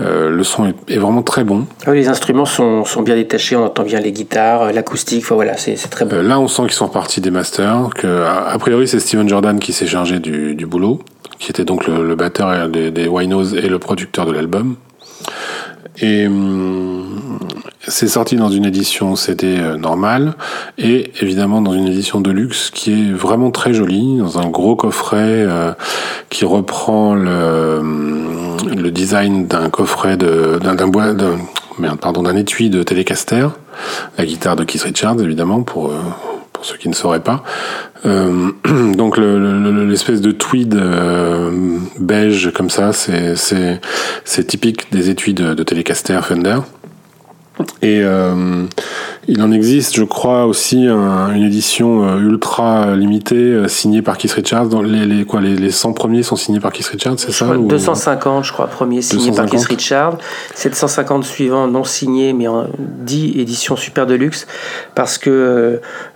[0.00, 1.66] Euh, le son est, est vraiment très bon.
[1.86, 5.36] Ah oui, les instruments sont, sont bien détachés, on entend bien les guitares, l'acoustique, enfin,
[5.36, 6.16] voilà, c'est très bon.
[6.16, 7.90] Euh, là, on sent qu'ils sont repartis des masters.
[7.94, 11.00] Que a, a priori, c'est Steven Jordan qui s'est chargé du, du boulot,
[11.38, 14.74] qui était donc le, le batteur des, des Winos et le producteur de l'album.
[16.00, 17.38] Et hum,
[17.86, 20.34] c'est sorti dans une édition CD euh, normale
[20.78, 24.76] et évidemment dans une édition de luxe qui est vraiment très jolie, dans un gros
[24.76, 25.16] coffret
[25.48, 25.72] euh,
[26.28, 27.80] qui reprend le,
[28.76, 31.32] le design d'un coffret de d'un bois de,
[31.78, 33.48] merde, pardon d'un étui de Telecaster,
[34.18, 35.96] la guitare de Keith Richards évidemment pour euh,
[36.52, 37.42] pour ceux qui ne sauraient pas.
[38.04, 38.50] Euh,
[38.94, 41.50] donc le- le- le- l'espèce de tweed euh,
[41.98, 43.80] beige comme ça, c'est c'est
[44.26, 46.58] c'est typique des étuis de, de Telecaster Fender.
[47.82, 48.64] Et euh,
[49.28, 54.18] il en existe, je crois, aussi un- une édition euh, ultra limitée euh, signée par
[54.18, 54.66] Keith Richards.
[54.68, 57.46] Dans les, les, quoi, les, les 100 premiers sont signés par Keith Richards, c'est ça
[57.56, 59.50] ou- 250, je crois, premier signé par 250.
[59.68, 60.18] Keith Richard.
[60.54, 64.46] 750 suivants non signés, mais en 10 éditions super de luxe,
[64.94, 65.30] parce que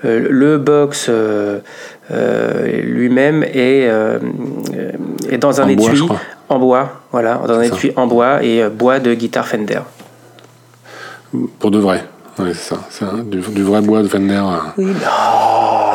[0.05, 1.61] euh, le box euh,
[2.11, 4.19] euh, lui-même est, euh,
[5.31, 5.85] est dans un En étui
[6.49, 9.81] en bois, voilà, dans un étui en bois et euh, bois de guitare Fender.
[11.59, 12.05] Pour de vrai.
[12.39, 12.77] Ouais, c'est ça.
[12.91, 14.35] C'est un- du, du vrai bois de Fender.
[14.35, 14.57] euh.
[14.77, 14.93] Oui, non,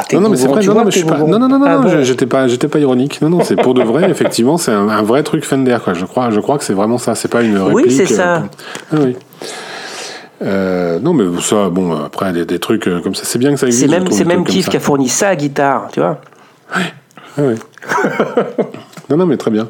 [0.08, 0.64] t'es Non, non, mais c'est vrai.
[0.66, 1.18] Non, non, mais je suis pas.
[1.18, 3.22] Non, non, non, non, Ah non, bon je- j'étais pas, j'étais pas ironique.
[3.22, 4.10] Non, non, c'est pour de vrai.
[4.10, 5.94] Effectivement, c'est un, un vrai truc Fender, quoi.
[5.94, 7.14] Je crois, je crois que c'est vraiment ça.
[7.16, 7.92] C'est pas une Oui, réplique.
[7.92, 8.36] c'est ça.
[8.36, 8.40] euh,
[8.94, 9.16] Ah oui.
[10.42, 13.66] Euh, non, mais ça, bon, après, des, des trucs comme ça, c'est bien que ça
[13.68, 13.86] existe.
[13.92, 14.72] C'est même, c'est même Keith ça.
[14.72, 16.22] qui a fourni sa guitare, tu vois.
[16.74, 16.80] Ah
[17.40, 17.56] oui.
[19.10, 19.68] non, non, mais très bien.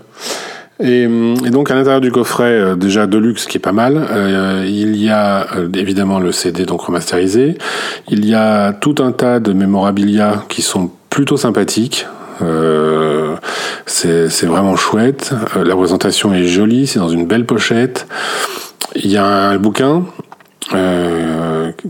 [0.82, 3.98] Et, hum, et donc à l'intérieur du coffret, euh, déjà Deluxe qui est pas mal,
[4.12, 7.58] euh, il y a euh, évidemment le CD donc remasterisé,
[8.08, 12.06] il y a tout un tas de mémorabilia qui sont plutôt sympathiques.
[13.86, 15.34] C'est vraiment chouette.
[15.62, 18.08] La présentation est jolie, c'est dans une belle pochette.
[18.96, 20.06] Il y a un bouquin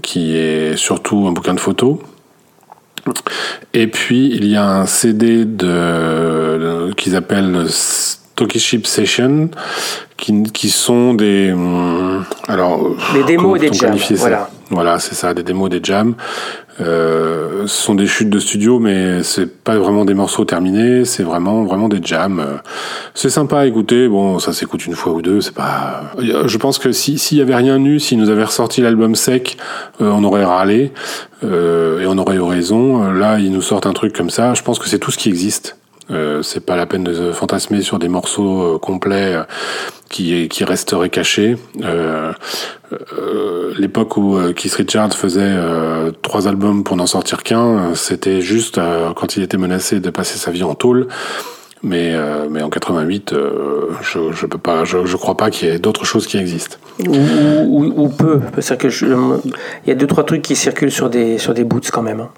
[0.02, 1.98] qui est surtout un bouquin de photos.
[3.76, 7.68] Et puis il y a un CD de, de- qu'ils appellent
[8.48, 9.50] Ship Session,
[10.18, 14.50] qui, qui sont des hum, alors Des démos et des jams, voilà.
[14.72, 16.14] Voilà, c'est ça, des démos, des jams.
[16.82, 21.24] Euh, ce sont des chutes de studio, mais c'est pas vraiment des morceaux terminés, c'est
[21.24, 22.40] vraiment vraiment des jams.
[22.40, 22.58] Euh,
[23.14, 24.08] C'est sympa à écouter.
[24.08, 26.04] Bon, ça s'écoute une fois ou deux, c'est pas.
[26.20, 29.58] Je pense que si s'il y avait rien eu, s'ils nous avaient ressorti l'album sec,
[30.02, 30.94] euh, on aurait râlé
[31.44, 33.04] euh, et on aurait eu raison.
[33.04, 34.54] Euh, Là, ils nous sortent un truc comme ça.
[34.54, 35.76] Je pense que c'est tout ce qui existe.
[36.12, 39.44] Euh, c'est pas la peine de fantasmer sur des morceaux euh, complets euh,
[40.10, 41.58] qui, qui resteraient cachés.
[43.78, 45.56] L'époque où Keith Richards faisait
[46.24, 48.80] trois albums pour n'en sortir qu'un, c'était juste
[49.16, 51.08] quand il était menacé de passer sa vie en tôle.
[51.82, 52.14] Mais,
[52.50, 55.80] mais en 88, euh, je, je peux pas, je, je crois pas qu'il y ait
[55.80, 56.78] d'autres choses qui existent.
[57.08, 58.42] Ou, ou, peu.
[58.58, 62.20] Il y a deux trois trucs qui circulent sur des sur des boots quand même.
[62.20, 62.30] hein.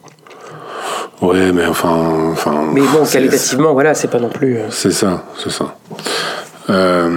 [1.21, 2.63] Ouais, mais enfin, enfin.
[2.73, 4.57] Mais bon, qualitativement, voilà, c'est pas non plus.
[4.57, 5.75] euh, C'est ça, c'est ça.
[6.69, 7.09] Euh,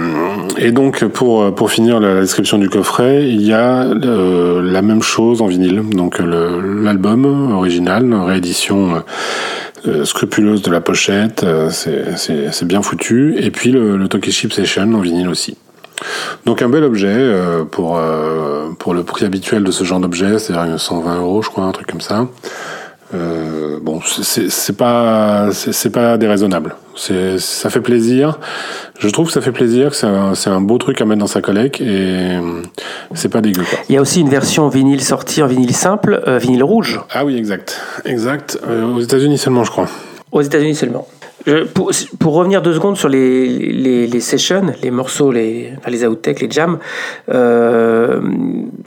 [0.57, 5.01] et donc pour pour finir la description du coffret, il y a euh, la même
[5.03, 5.81] chose en vinyle.
[5.89, 9.03] Donc l'album original, réédition
[9.87, 13.35] euh, scrupuleuse de la pochette, c'est bien foutu.
[13.37, 15.57] Et puis le, le Tokyo Chip Session en vinyle aussi.
[16.45, 17.31] Donc un bel objet
[17.71, 18.01] pour
[18.79, 21.87] pour le prix habituel de ce genre d'objet, c'est-à-dire 120 euros, je crois, un truc
[21.87, 22.27] comme ça.
[23.13, 26.75] Euh, bon, c'est- pas c'est pas déraisonnable.
[26.95, 28.39] C'est ça fait plaisir.
[28.99, 31.27] Je trouve que ça fait plaisir, que c'est un, un beau truc à mettre dans
[31.27, 32.61] sa collecte et euh,
[33.13, 33.79] c'est pas dégueu quoi.
[33.89, 37.25] Il y a aussi une version vinyle sortie en vinyle simple, euh, vinyle rouge, Ah
[37.25, 38.57] oui, exact, exact.
[38.67, 39.87] Euh, aux États-Unis seulement, je crois.
[40.31, 41.07] aux États-Unis seulement.
[41.47, 45.91] Je- pour, pour revenir deux secondes sur les, les, les sessions, les morceaux, les, enfin
[45.91, 46.79] les outtakes, les jams,
[47.29, 48.19] euh,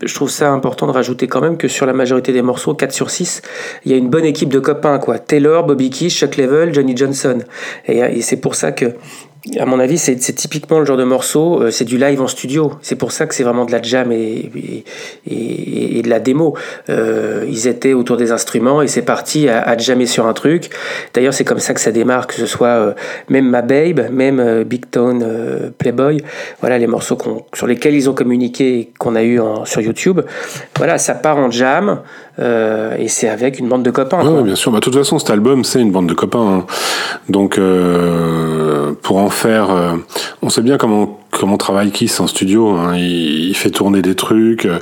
[0.03, 2.93] je trouve ça important de rajouter quand même que sur la majorité des morceaux, 4
[2.93, 3.43] sur 6,
[3.85, 4.99] il y a une bonne équipe de copains.
[4.99, 5.19] quoi.
[5.19, 7.39] Taylor, Bobby Keys, Chuck Level, Johnny Johnson.
[7.87, 8.87] Et c'est pour ça que,
[9.59, 12.73] à mon avis, c'est typiquement le genre de morceau, euh, c'est du live en studio.
[12.83, 14.85] C'est pour ça que c'est vraiment de la jam et, et,
[15.31, 16.55] et- et de la démo.
[16.91, 20.71] Euh, ils étaient autour des instruments et c'est parti à, à jammer sur un truc.
[21.15, 22.93] D'ailleurs, c'est comme ça que ça démarre, que ce soit euh,
[23.29, 26.19] même Ma Babe, même Big Tone Playboy.
[26.61, 27.17] Voilà les morceaux
[27.55, 30.21] sur lesquels ils ont communiqué et qu'on a eu en- sur YouTube.
[30.77, 32.01] Voilà, ça part en jam
[32.41, 34.21] et c'est avec une bande de copains.
[34.21, 34.31] Quoi.
[34.31, 34.71] ouais, bien sûr.
[34.71, 36.39] Bah, de toute façon, cet album, c'est une bande de copains.
[36.61, 36.67] hein.
[37.29, 39.97] Donc, euh, pour en faire, euh,
[40.43, 42.71] on sait bien comment comment travaille Kiss en studio.
[42.71, 42.97] hein.
[42.97, 44.67] Il, fait tourner des trucs.
[44.67, 44.79] euh,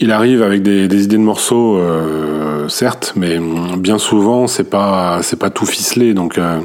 [0.00, 3.38] Il arrive avec des, idées de morceaux, euh, certes, mais
[3.78, 6.14] bien souvent, c'est pas c'est pas tout ficelé.
[6.14, 6.60] Donc euh,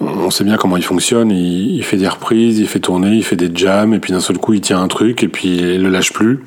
[0.00, 1.30] on sait bien comment il fonctionne.
[1.30, 4.20] Il, il fait des reprises, il fait tourner, il fait des jams, et puis d'un
[4.20, 6.44] seul coup, il tient un truc, et puis il le lâche plus.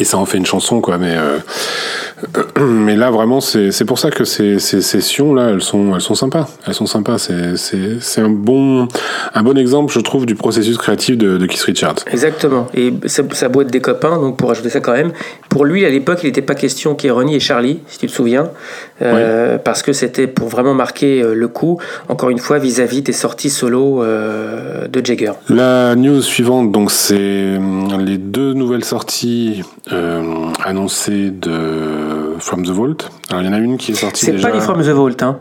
[0.00, 0.96] Et ça en fait une chanson, quoi.
[0.96, 1.38] Mais euh,
[2.60, 6.14] mais là, vraiment, c'est pour ça que ces, ces sessions là, elles sont elles sont
[6.14, 6.48] sympas.
[6.66, 7.18] Elles sont sympas.
[7.18, 8.88] C'est un bon
[9.34, 11.96] un bon exemple, je trouve, du processus créatif de, de Keith Richards.
[12.10, 12.66] Exactement.
[12.74, 15.12] Et ça doit être des copains, donc pour ajouter ça quand même.
[15.50, 17.98] Pour lui, à l'époque, il n'était pas question qu'il y ait Ronnie et Charlie, si
[17.98, 18.50] tu te souviens,
[19.02, 23.12] euh, parce que c'était pour vraiment marquer euh, le coup, encore une fois, vis-à-vis des
[23.12, 25.32] sorties solo euh, de Jagger.
[25.48, 27.58] La news suivante, donc, c'est
[27.98, 29.62] les deux nouvelles sorties
[30.64, 32.96] annoncées de From the Vault.
[33.30, 34.48] Alors, il y en a une qui est sortie C'est déjà.
[34.48, 35.38] pas les From the Vault, hein.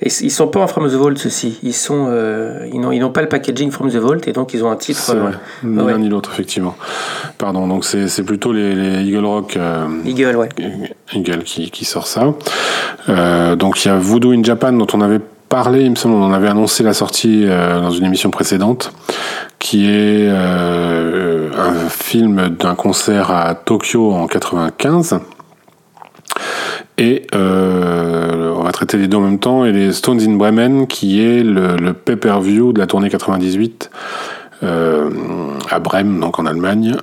[0.00, 1.58] Et ils sont pas en From the Vault, ceux-ci.
[1.62, 2.10] Ils sont,
[2.72, 5.14] ils n'ont, pas le packaging From the Vault, et donc ils ont un titre.
[5.14, 5.32] Vrai.
[5.62, 5.92] Ni ouais.
[5.92, 6.76] l'un ni l'autre, effectivement.
[7.38, 7.66] Pardon.
[7.66, 9.58] Donc, c'est plutôt les, les Eagle Rock.
[10.04, 10.48] Eagle, ouais.
[11.12, 12.34] Eagle qui, qui sort ça.
[13.08, 16.14] Euh, donc il y a Voodoo in Japan dont on avait parlé, il me semble,
[16.14, 18.92] on en avait annoncé la sortie euh, dans une émission précédente,
[19.58, 25.20] qui est euh, un film d'un concert à Tokyo en 95.
[26.98, 29.64] Et on va traiter les deux en même temps.
[29.64, 33.90] Et les Stones in Bremen, qui est le, pay-per-view de la tournée 98
[34.62, 35.08] euh,
[35.70, 36.96] à Brême, donc en Allemagne,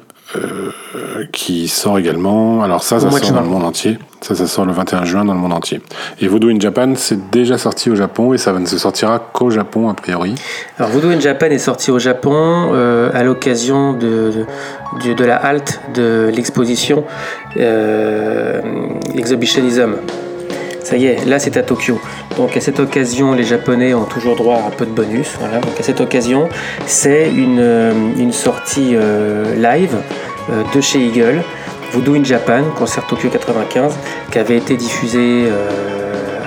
[1.31, 2.63] qui sort également.
[2.63, 3.97] Alors ça, ça sort dans le monde entier.
[4.21, 5.79] Ça, ça sort le 21 juin dans le monde entier.
[6.19, 9.51] Et Voodoo in Japan, c'est déjà sorti au Japon et ça ne se sortira qu'au
[9.51, 10.33] Japon a priori.
[10.79, 14.45] Alors Voodoo in Japan est sorti au Japon euh, à l'occasion de,
[15.05, 17.03] de, de la halte de l'exposition
[17.57, 18.61] euh,
[19.15, 19.95] Exhibitionism.
[20.89, 21.99] Ça y est, là c'est à Tokyo.
[22.37, 25.35] Donc à cette occasion, les Japonais ont toujours droit à un peu de bonus.
[25.37, 25.57] Voilà.
[25.59, 26.47] Donc à cette occasion,
[26.85, 29.95] c'est une, euh, une sortie euh, live
[30.49, 31.41] euh, de chez Eagle,
[31.91, 33.93] Voodoo in Japan, concert Tokyo 95,
[34.31, 35.47] qui avait été diffusé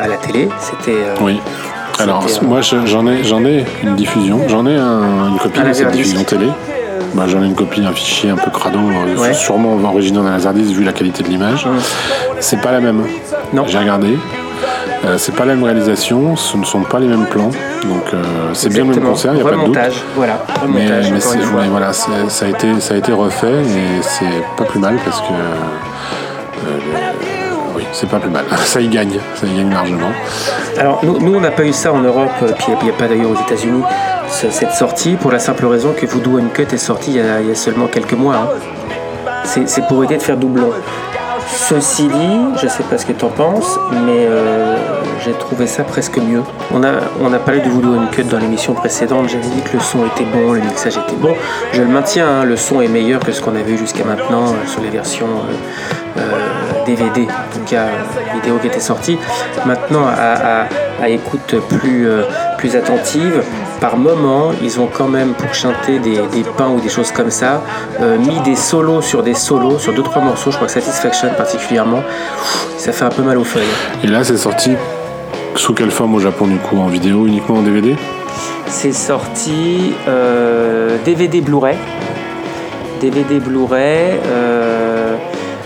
[0.03, 0.49] à la télé.
[0.59, 1.39] C'était Oui.
[1.99, 5.69] Alors moi je- j'en ai j'en ai une diffusion, j'en ai un- une copie Un
[5.69, 6.47] de cette diffusion télé.
[7.15, 9.35] Bah, j'en ai une copie, un fichier un peu crado, euh, Ouais.
[9.35, 11.67] sûrement original dans la Laserdisc vu la qualité de l'image.
[12.39, 13.05] C'est pas la même.
[13.53, 13.65] Non.
[13.67, 14.17] J'ai regardé.
[15.07, 17.51] Euh, c'est pas la même réalisation, ce ne sont pas les mêmes plans.
[17.89, 19.79] Donc euh, c'est bien le même concert, il n'y a pas de doute.
[20.15, 21.61] Voilà, Mais, remontage, mais encore c'est- une fois.
[21.63, 24.97] mais voilà, c'est- ça a, été, ça a été refait et c'est pas plus mal
[25.05, 25.33] parce que.
[25.33, 26.79] euh,
[27.77, 28.45] oui, c'est pas plus mal.
[28.59, 30.11] Ça y gagne, ça y gagne largement.
[30.79, 33.09] Alors, nous, nous, on n'a pas eu ça en Europe, puis il n'y a pas
[33.09, 33.83] d'ailleurs aux États-Unis,
[34.31, 37.37] ce- cette sortie, pour la simple raison que Voodoo Uncut est sorti il y a,
[37.37, 38.35] a seulement quelques mois.
[38.37, 38.49] hein.
[39.45, 40.71] C'est pour aider de faire doublon.
[41.53, 44.77] Ceci dit, je sais pas ce que tu en penses, mais euh,
[45.25, 46.43] j'ai trouvé ça presque mieux.
[46.73, 46.91] On a,
[47.21, 50.25] on a parlé de Voodoo Uncut dans l'émission précédente, j'avais dit que le son était
[50.33, 51.35] bon, le mixage était bon.
[51.73, 54.45] Je le maintiens, hein, le son est meilleur que ce qu'on avait eu jusqu'à maintenant
[54.49, 55.55] euh, sur les versions euh,
[56.87, 59.19] DVD, en tout cas euh, vidéo qui était sortie.
[59.67, 60.67] Maintenant, à, à-
[61.03, 62.23] à écoute plus, euh,
[62.59, 63.43] plus attentive,
[63.81, 67.31] par moment, ils ont quand même, pour chanter des, des pains ou des choses comme
[67.31, 67.63] ça,
[68.03, 71.29] euh, mis des solos sur des solos, sur deux trois morceaux, je crois que Satisfaction
[71.39, 72.03] particulièrement,
[72.77, 73.63] ça fait un peu mal aux feuilles.
[74.05, 74.73] Et là, c'est sorti
[75.55, 77.97] sous quelle forme au Japon du coup En vidéo uniquement en DVD
[78.67, 81.77] c'est sorti euh, DVD Blu-ray.
[83.01, 84.21] DVD Blu-ray.
[84.27, 85.00] euh,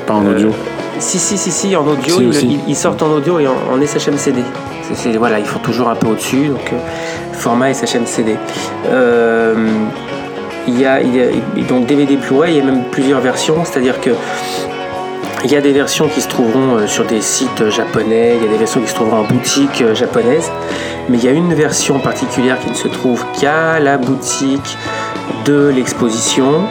[0.07, 0.51] Pas en euh, audio.
[0.99, 2.33] Si, si, si, si, en audio.
[2.33, 4.43] Si, ils, sortent en audio et en, en SHM-CD.
[4.95, 6.77] C'est- voilà, ils font toujours un peu au-dessus, donc euh,
[7.33, 8.37] format SHM-CD.
[8.89, 9.55] Euh,
[10.69, 13.57] il y a, il y a- donc DVD Blu-ray, il y a même plusieurs versions,
[13.65, 14.11] c'est-à-dire que
[15.45, 18.45] il y a des versions qui se trouveront euh, sur des sites euh, japonais, il
[18.45, 20.51] y a des versions qui se trouveront en boutique euh, japonaise,
[21.09, 24.79] mais il y a une version particulière qui ne se trouve qu'à la boutique
[25.45, 26.63] de l'exposition.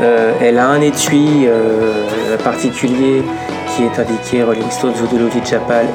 [0.00, 3.22] Euh, elle a un étui euh, particulier
[3.68, 5.28] qui est indiqué Rolling Stones, Voodoo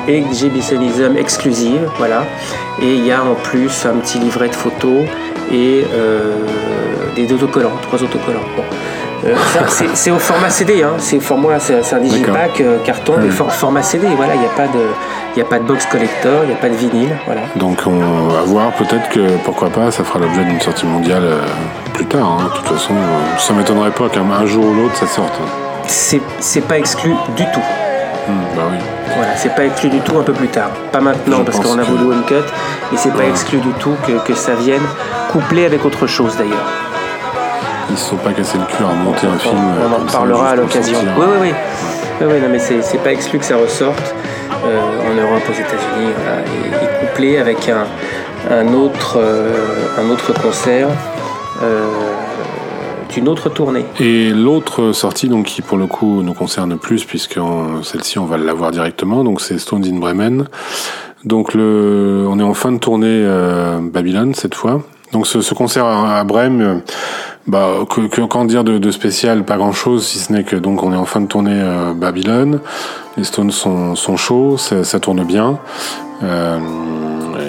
[0.07, 2.23] et Exhibitionism exclusive, voilà.
[2.81, 5.03] Et il y a en plus un petit livret de photos
[5.51, 6.33] et euh,
[7.15, 8.39] des autocollants, trois autocollants.
[8.55, 8.63] Bon.
[9.25, 9.33] Euh,
[9.67, 10.93] c'est- au format CD, hein.
[10.97, 14.07] c'est moi c'est un digipack euh, carton, mais for- format CD.
[14.15, 14.79] Voilà, il n'y a pas de,
[15.37, 17.41] il y a pas de box collector, il n'y a pas de vinyle, voilà.
[17.57, 21.41] Donc on va voir, peut-être que pourquoi pas, ça fera l'objet d'une sortie mondiale euh,
[21.93, 22.39] plus tard.
[22.39, 22.43] hein.
[22.45, 25.33] De toute façon, euh, ça m'étonnerait pas qu'un un jour ou l'autre ça sorte.
[25.39, 25.47] hein.
[25.87, 27.61] C'est pas exclu du tout.
[28.27, 28.77] Hmm, bah oui.
[29.15, 30.71] Voilà, c'est pas exclu du tout un peu plus tard.
[30.91, 32.33] Pas maintenant Je parce qu'on a que- Voodoo Uncut,
[32.91, 33.29] mais c'est pas Ouais.
[33.29, 34.81] exclu du tout que, que ça vienne
[35.31, 36.65] couplé avec autre chose d'ailleurs.
[37.97, 39.55] Ils se sont pas cassés le cul à monter un On, film.
[39.57, 40.99] euh, on en ça, reparlera à l'occasion.
[41.17, 41.53] Oui, oui, oui.
[42.21, 44.13] Oui, oui, non, mais c'est pas exclu que ça ressorte
[44.65, 44.77] euh,
[45.11, 47.85] en Europe, aux États-Unis, voilà, et, et couplé avec un,
[48.51, 49.51] un autre, euh,
[49.97, 50.89] un autre concert
[51.63, 51.87] euh,
[53.09, 53.83] d'une autre tournée.
[53.99, 57.39] Et l'autre sortie, donc, qui pour le coup nous concerne plus, puisque
[57.81, 60.45] celle-ci on va l'avoir directement, donc c'est Stones in Bremen.
[61.25, 64.81] Donc le, on est en fin de tournée euh, Babylone cette fois.
[65.11, 66.75] Donc ce, ce concert à, à Brême, euh,
[67.47, 69.43] bah, que, que- qu'en dire de, spécial?
[69.43, 72.59] Pas grand-chose, si ce n'est que donc on est en fin de tournée euh, Babylone.
[73.15, 75.57] Les Stones sont, chauds, ça, tourne bien.
[76.23, 76.59] Euh,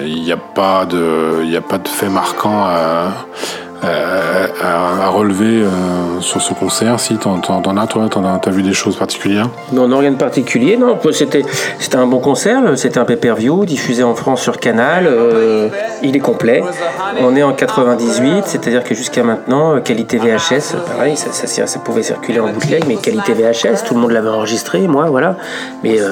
[0.05, 3.11] Il n'y a pas de, il a pas de fait marquant à,
[3.81, 5.67] à, à- à relever euh,
[6.21, 6.99] sur ce concert.
[6.99, 9.49] Si t'en, t'en, t'en as toi, t'en as, t'as vu des choses particulières?
[9.71, 10.77] Non, non, rien de particulier.
[10.77, 11.43] Non, c'était,
[11.79, 12.61] c'était un bon concert.
[12.75, 15.07] C'était un pay-per-view diffusé en France sur Canal.
[15.07, 15.69] euh,
[16.03, 16.63] il est complet.
[17.21, 21.79] On est en 98, c'est-à-dire que jusqu'à maintenant, euh, qualité VHS, pareil, ça, ça, ça
[21.79, 25.35] pouvait circuler en bootleg, mais qualité VHS, tout le monde l'avait enregistré, moi, voilà.
[25.83, 26.09] Mais euh,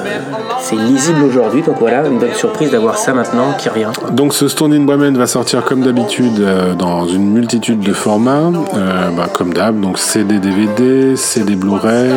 [0.60, 3.88] c'est lisible aujourd'hui, donc voilà, une bonne surprise d'avoir ça maintenant qui revient.
[4.12, 8.52] Donc ce Stone in Bremen va sortir comme d'habitude euh, dans une multitude de formats,
[8.74, 12.10] euh, bah, comme d'hab, donc CD, DVD, CD Blu-ray,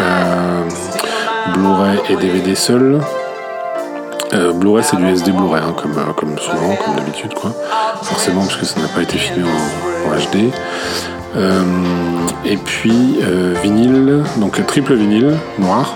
[0.00, 0.62] euh,
[1.54, 3.00] Blu-ray et DVD seul.
[4.34, 7.52] Euh, Blu-ray c'est du SD Blu-ray, hein, comme, euh, comme souvent, comme d'habitude, quoi.
[8.02, 10.50] Forcément, parce que ça n'a pas été filmé en, en HD.
[12.44, 13.18] Et puis
[13.62, 15.94] vinyle, donc triple vinyle noir.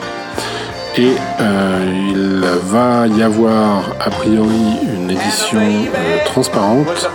[0.98, 7.08] Et euh, il va y avoir a priori une édition euh, transparente,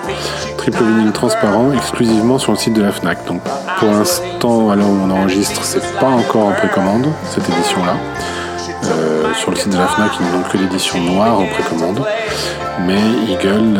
[0.57, 3.25] triple vinyle transparent, exclusivement sur le site de la FNAC.
[3.27, 3.41] Donc
[3.79, 7.93] pour l'instant, à l'heure où on enregistre, c'est pas encore en précommande, cette édition-là.
[8.85, 12.01] Euh, sur le site de la FNAC, ils n'ont que l'édition noire en précommande.
[12.87, 12.99] Mais
[13.31, 13.79] Eagle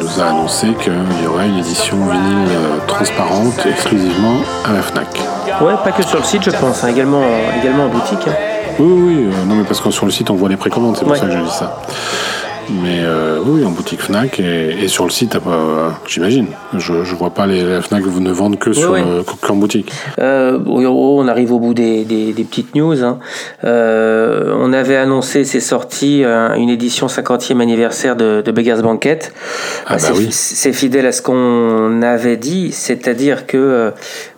[0.00, 2.48] nous a annoncé qu'il y aurait une édition vinyle
[2.86, 5.20] transparente exclusivement à la FNAC.
[5.60, 7.22] Ouais, pas que sur le site, je pense, hein, également,
[7.60, 8.26] également en boutique.
[8.28, 8.32] hein.
[8.78, 11.02] Oui, oui, euh, non, mais parce que sur le site, on voit les précommandes, c'est
[11.02, 11.18] pour Ouais.
[11.18, 11.80] ça que je dis ça.
[12.70, 16.46] Mais euh, oui, en boutique Fnac et, et sur le site, euh, j'imagine.
[16.76, 19.02] Je, je vois pas les, la Fnac ne vendent que sur ouais.
[19.06, 19.90] euh, qu'en boutique.
[20.18, 23.02] Euh, on arrive au bout des, des- des petites news.
[23.02, 23.18] hein.
[23.64, 29.18] Euh, on avait annoncé, c'est sorti, euh, une édition 50e anniversaire de, de Beggars Banquet.
[29.86, 30.28] Ah bah c'est, oui.
[30.30, 33.92] c'est fidèle à ce qu'on avait dit, c'est-à-dire que...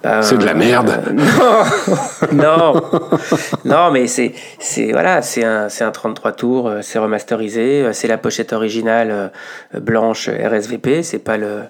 [0.04, 0.90] bah, C'est de la merde.
[1.08, 2.80] euh, non, non,
[3.64, 8.18] non, mais c'est, c'est voilà, c'est un, c'est un 33 tours, c'est remasterisé, c'est la
[8.20, 11.62] pochette originale euh, blanche RSVP, c'est pas le,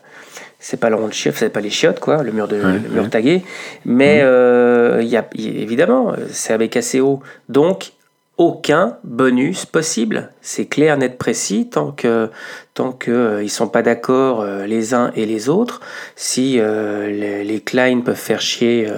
[0.58, 2.72] c'est pas le rond de chiottes, c'est pas les chiottes quoi, le mur de, Ouais,
[2.74, 3.08] le mur ouais.
[3.08, 3.42] tagué,
[3.84, 7.92] mais euh, il y a évidemment, euh, c'est avec ACO, donc
[8.40, 10.30] aucun bonus possible.
[10.40, 12.30] C'est clair, net, précis, tant que
[12.72, 15.82] tant que euh, sont pas d'accord euh, les uns et les autres.
[16.16, 18.88] Si euh, les, les Klein peuvent faire chier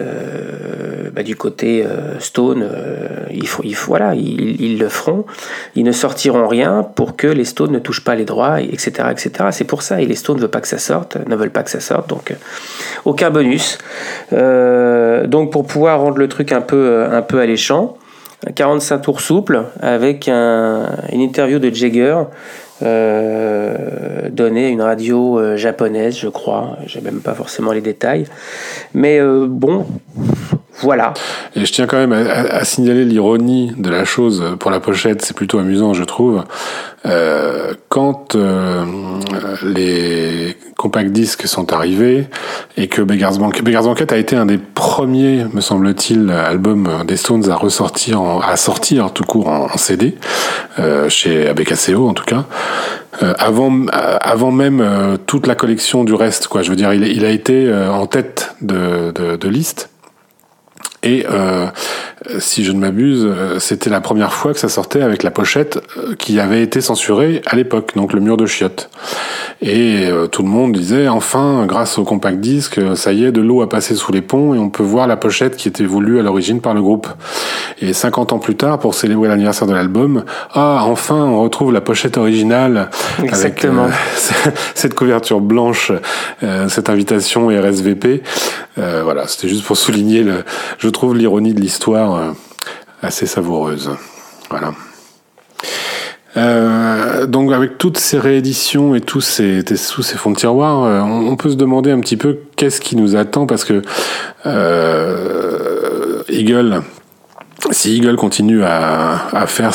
[0.00, 1.86] euh, bah, du côté
[2.18, 2.68] Stone,
[3.30, 5.24] il faut, il faut- voilà, ils, ils le feront.
[5.76, 8.90] Ils ne sortiront rien pour que les Stones ne touchent pas les droits, et- etc.,
[9.12, 9.30] etc.
[9.52, 10.00] C'est pour ça.
[10.00, 12.08] Et les Stones ne veulent pas que ça sorte, ne veulent pas que ça sorte,
[12.08, 12.34] donc
[13.04, 13.78] aucun bonus.
[14.32, 17.96] Donc pour pouvoir rendre le truc un peu, un peu alléchant.
[18.54, 22.16] 45 tours souples avec un- une interview de Jagger
[22.82, 26.76] euh, donnée à une radio euh, japonaise, je crois.
[26.86, 28.26] J'ai même pas forcément les détails.
[28.94, 29.86] Mais euh, bon,
[30.84, 31.14] Voilà.
[31.56, 35.34] Et je tiens quand même à, signaler l'ironie de la chose pour la pochette, c'est
[35.34, 36.44] plutôt amusant, je trouve.
[37.06, 38.84] Euh, quand euh,
[39.62, 42.26] les compact disques sont arrivés
[42.78, 47.18] et que Beggars Banquet, Beggars Banquet a été un des premiers, me semble-t-il, albums des
[47.18, 50.16] Stones à ressortir, à sortir tout court en, CD,
[50.78, 52.44] euh, chez ABKCO en tout cas.
[53.38, 54.84] Avant, avant même
[55.26, 56.48] toute la collection du reste.
[56.60, 59.88] Je veux dire, il, a été en tête de, de, de liste.
[61.04, 61.66] Et euh,
[62.38, 65.80] si je ne m'abuse, euh, c'était la première fois que ça sortait avec la pochette
[65.98, 68.88] euh, qui avait été censurée à l'époque, donc le mur de chiottes.
[69.60, 73.32] Et euh, tout le monde disait enfin, grâce au compact disque, euh, ça y est,
[73.32, 75.84] de l'eau a passé sous les ponts et on peut voir la pochette qui était
[75.84, 77.06] voulue à l'origine par le groupe.
[77.80, 81.80] Et 50 ans plus tard, pour célébrer l'anniversaire de l'album, ah enfin, on retrouve la
[81.80, 82.90] pochette originale
[83.22, 83.84] Exactement.
[83.84, 83.94] avec
[84.46, 85.92] euh, cette couverture blanche,
[86.42, 88.22] euh, cette invitation RSVP.
[88.76, 90.44] Euh, voilà, c'était juste pour souligner, le,
[90.78, 92.30] je trouve l'ironie de l'histoire euh,
[93.02, 93.90] assez savoureuse.
[94.48, 94.72] Voilà.
[96.36, 101.00] Euh, donc avec toutes ces rééditions et tous ces, tous ces fonds de tiroir, euh,
[101.00, 103.82] on, peut se demander un petit peu qu'est-ce qui nous attend parce que
[106.28, 106.82] Eagle,
[107.70, 109.72] si Eagle continue à, faire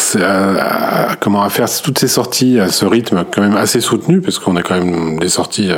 [1.21, 4.57] comment à faire toutes ces sorties à ce rythme quand même assez soutenu parce qu'on
[4.57, 5.71] a quand même des sorties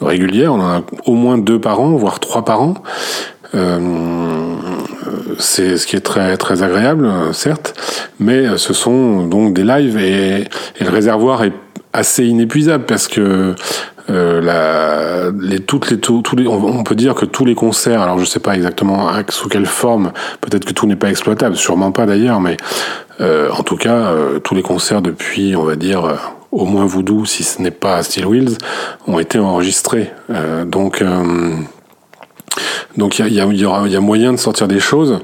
[0.00, 2.74] régulières, on en a au moins deux par an, voire trois par an.
[5.38, 7.74] C'est ce qui est très très agréable, certes,
[8.18, 10.44] mais euh, ce sont donc des lives et,
[10.80, 11.52] le réservoir est
[11.92, 13.54] assez inépuisable parce que
[14.10, 15.30] euh,
[15.66, 15.90] toutes
[16.32, 19.48] les, on, peut dire que tous les concerts, alors je sais pas exactement à- sous
[19.48, 22.56] quelle forme, peut-être que tout n'est pas exploitable, sûrement pas d'ailleurs, mais
[23.20, 24.12] euh, en tout cas,
[24.44, 26.16] tous les concerts depuis, on va dire,
[26.52, 28.56] au moins Voodoo, si ce n'est pas Steel Wheels,
[29.06, 30.10] ont été enregistrés.
[30.66, 31.02] Donc,
[32.96, 35.18] donc il y y, y aura- il y a moyen de sortir des choses.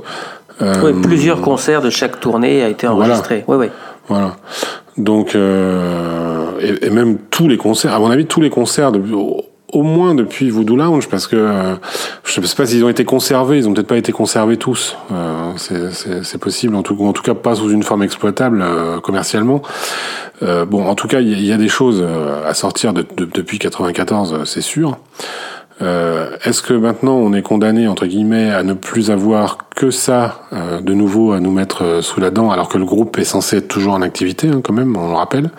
[0.62, 3.44] Euh, Ouais, plusieurs concerts de chaque tournée a été enregistré.
[3.48, 3.70] Ouais, ouais.
[4.08, 4.36] Voilà.
[4.96, 9.00] Donc, euh, et, et même tous les concerts, à mon avis, tous les concerts, de,
[9.12, 11.74] au, moins depuis Voodoo Lounge, parce que euh,
[12.22, 14.96] je ne sais pas s'ils ont été conservés, ils ont peut-être pas été conservés tous.
[15.12, 19.62] Euh, c'est- possible, en tout, en tout cas pas sous une forme exploitable euh, commercialement.
[20.42, 23.04] Euh, bon, en tout cas, il y, y a des choses euh, à sortir de,
[23.16, 24.98] de- depuis 94, euh, c'est sûr.
[25.82, 30.42] Euh, Est-ce que maintenant on est condamné entre guillemets à ne plus avoir que ça
[30.52, 33.24] euh, de nouveau à nous mettre euh, sous la dent alors que le groupe est
[33.24, 35.50] censé être toujours en activité hein, quand même, on le rappelle.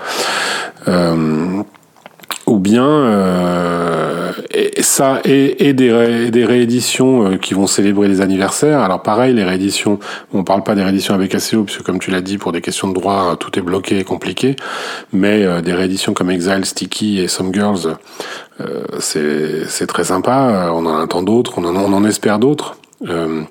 [2.47, 4.31] Ou bien euh,
[4.81, 8.81] ça et, des, ré- des rééditions euh, qui vont célébrer les anniversaires.
[8.81, 9.99] Alors pareil, les rééditions,
[10.31, 12.87] on parle pas des rééditions avec ACO puisque comme tu l'as dit, pour des questions
[12.87, 14.55] de droit, tout est bloqué et compliqué.
[15.11, 17.95] Mais euh, des rééditions comme Exile, Sticky et Some Girls,
[18.61, 20.69] euh, c'est très sympa.
[20.71, 22.77] On en attend d'autres, on en, on en espère d'autres.
[23.07, 23.43] Euh,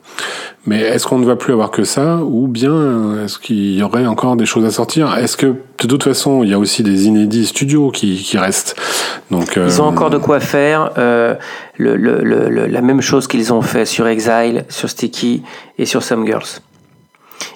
[0.66, 3.82] mais est-ce qu'on ne va plus avoir que ça ou bien euh, est-ce qu'il y
[3.82, 5.16] aurait encore des choses à sortir?
[5.18, 8.74] Est-ce que de toute façon il y a aussi des inédits studios qui, restent
[9.30, 10.92] Donc Ils ont euh, encore de quoi faire.
[10.96, 11.34] euh,
[11.78, 15.42] la même chose qu'ils ont fait sur Exile, sur Sticky
[15.78, 16.60] et sur Some Girls.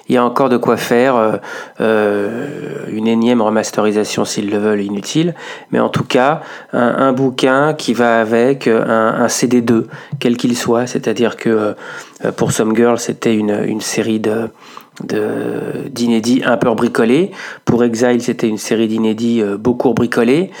[0.09, 1.15] Il y a encore de quoi faire.
[1.15, 1.37] euh,
[1.81, 5.35] euh, une énième remasterisation, s'ils le veulent, inutile.
[5.71, 6.41] Mais en tout cas,
[6.73, 9.85] un, bouquin qui va avec euh, un, un CD2,
[10.19, 10.87] quel qu'il soit.
[10.87, 11.75] C'est-à-dire que
[12.35, 14.19] pour Some Girls, c'était une, série
[15.03, 17.31] d'inédits un peu bricolés.
[17.63, 20.51] Pour Exile, c'était une série d'inédits beaucoup bricolés.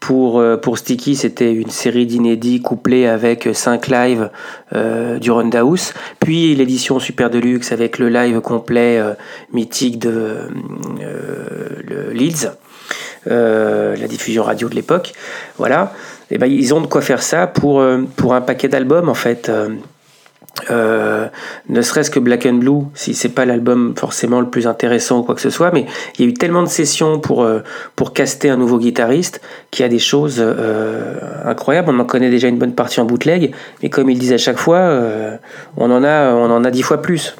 [0.00, 4.30] Pour, euh, pour Sticky, c'était une série d'inédits couplée avec 5 lives
[4.74, 5.92] euh, du Roundhouse.
[6.20, 9.14] Puis l'édition Super Deluxe avec le live complet euh,
[9.52, 12.52] mythique de euh, le Leeds,
[13.26, 15.12] la diffusion radio de l'époque.
[15.58, 15.92] Voilà.
[16.30, 17.84] Et ben, ils ont de quoi faire ça pour,
[18.16, 19.50] pour un paquet d'albums en fait.
[20.70, 21.26] Euh,
[21.68, 25.22] ne serait-ce que Black and Blue, si c'est pas l'album forcément le plus intéressant ou
[25.22, 25.86] quoi que ce soit, mais
[26.18, 27.60] il y a eu tellement de sessions pour, euh,
[27.96, 29.40] pour caster un nouveau guitariste
[29.70, 31.90] qu'il y a des choses euh, incroyables.
[31.90, 33.52] On en connaît déjà une bonne partie en bootleg,
[33.82, 34.90] mais comme ils disent à chaque fois,
[35.76, 37.34] on en a on en a dix fois plus.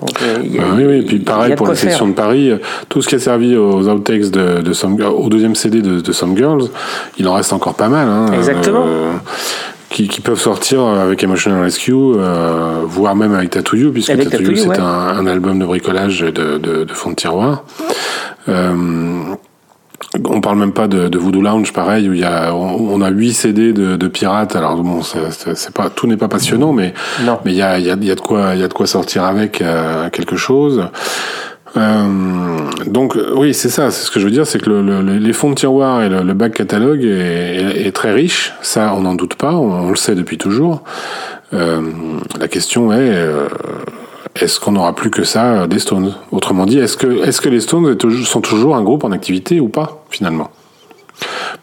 [0.00, 2.08] Donc, il y a- Ah oui, oui, et puis pareil pour les sessions faire.
[2.08, 2.52] de Paris,
[2.88, 6.12] tout ce qui a servi aux outtakes de, de Some, au deuxième CD de, de
[6.12, 6.64] Some Girls,
[7.18, 8.08] il en reste encore pas mal.
[8.08, 8.84] Hein, Exactement.
[9.90, 14.10] Euh, qui, qui peuvent sortir avec Emotional Rescue, euh, voire même avec Tattoo You, puisque
[14.10, 17.16] Avec Tattoo Tattoo You c'est un, un album de bricolage de, de, de fond de
[17.16, 17.64] tiroir.
[18.48, 19.34] Euh,
[20.24, 23.00] on parle même pas de, de Voodoo Lounge, pareil, où il y a, on, on
[23.02, 24.56] a 8 CD de, de pirates.
[24.56, 27.38] Alors bon, c'est- pas, tout n'est pas passionnant, mais Non.
[27.44, 28.72] mais il y a, il y, a, y a de quoi, il y a de
[28.72, 30.88] quoi sortir avec euh, quelque chose.
[31.76, 33.90] Euh, donc euh, oui, c'est ça.
[33.90, 36.08] C'est ce que je veux dire, c'est que le, le- les fonds de tiroir et
[36.08, 38.52] le, le back catalogue est, très riche.
[38.62, 39.54] Ça, on n'en doute pas.
[39.54, 40.82] On, le sait depuis toujours.
[41.52, 41.80] Euh,
[42.38, 43.12] la question est,
[44.36, 46.14] est-ce qu'on n'aura plus que ça des Stones?
[46.32, 49.68] Autrement dit, est-ce que, est-ce que les Stones sont toujours un groupe en activité ou
[49.68, 50.50] pas, finalement?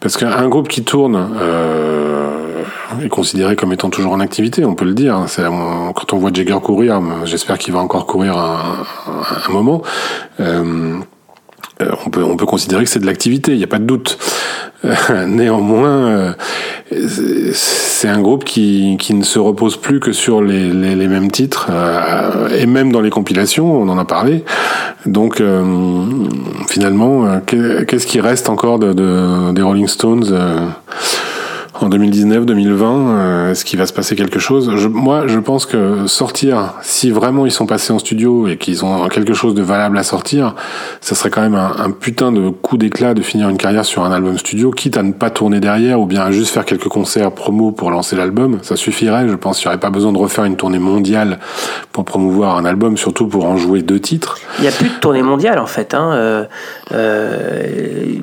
[0.00, 1.28] Parce qu'un groupe qui tourne
[3.02, 5.24] est considéré comme étant toujours en activité, on peut le dire.
[5.28, 9.82] C'est, quand on voit Jagger courir, j'espère qu'il va encore courir un, moment.
[10.40, 10.98] Euh,
[11.80, 13.84] euh, on peut, on peut considérer que c'est de l'activité, il n'y a pas de
[13.84, 14.18] doute.
[14.84, 14.94] Euh,
[15.26, 16.32] néanmoins, euh,
[17.52, 21.30] c'est un groupe qui, qui ne se repose plus que sur les, les, les mêmes
[21.30, 21.70] titres,
[22.56, 24.44] et même dans les compilations, on en a parlé.
[25.04, 25.42] Donc,
[26.68, 30.34] finalement, qu'est-ce qui reste encore de, de des Rolling Stones
[31.80, 34.72] en 2019, 2020, euh, est-ce qu'il va se passer quelque chose?
[34.76, 38.84] Je, Moi, je pense que sortir, si vraiment ils sont passés en studio et qu'ils
[38.84, 40.54] ont quelque chose de valable à sortir,
[41.00, 44.04] ça serait quand même un, un putain de coup d'éclat de finir une carrière sur
[44.04, 46.88] un album studio, quitte à ne pas tourner derrière ou bien à juste faire quelques
[46.88, 48.58] concerts promo pour lancer l'album.
[48.62, 49.62] Ça suffirait, je pense.
[49.62, 51.38] Il n'y aurait pas besoin de refaire une tournée mondiale
[51.92, 54.38] pour promouvoir un album, surtout pour en jouer deux titres.
[54.58, 55.94] Il n'y a plus de tournée mondiale en fait.
[55.94, 56.12] Hein.
[56.12, 56.44] Euh,
[56.92, 58.14] euh,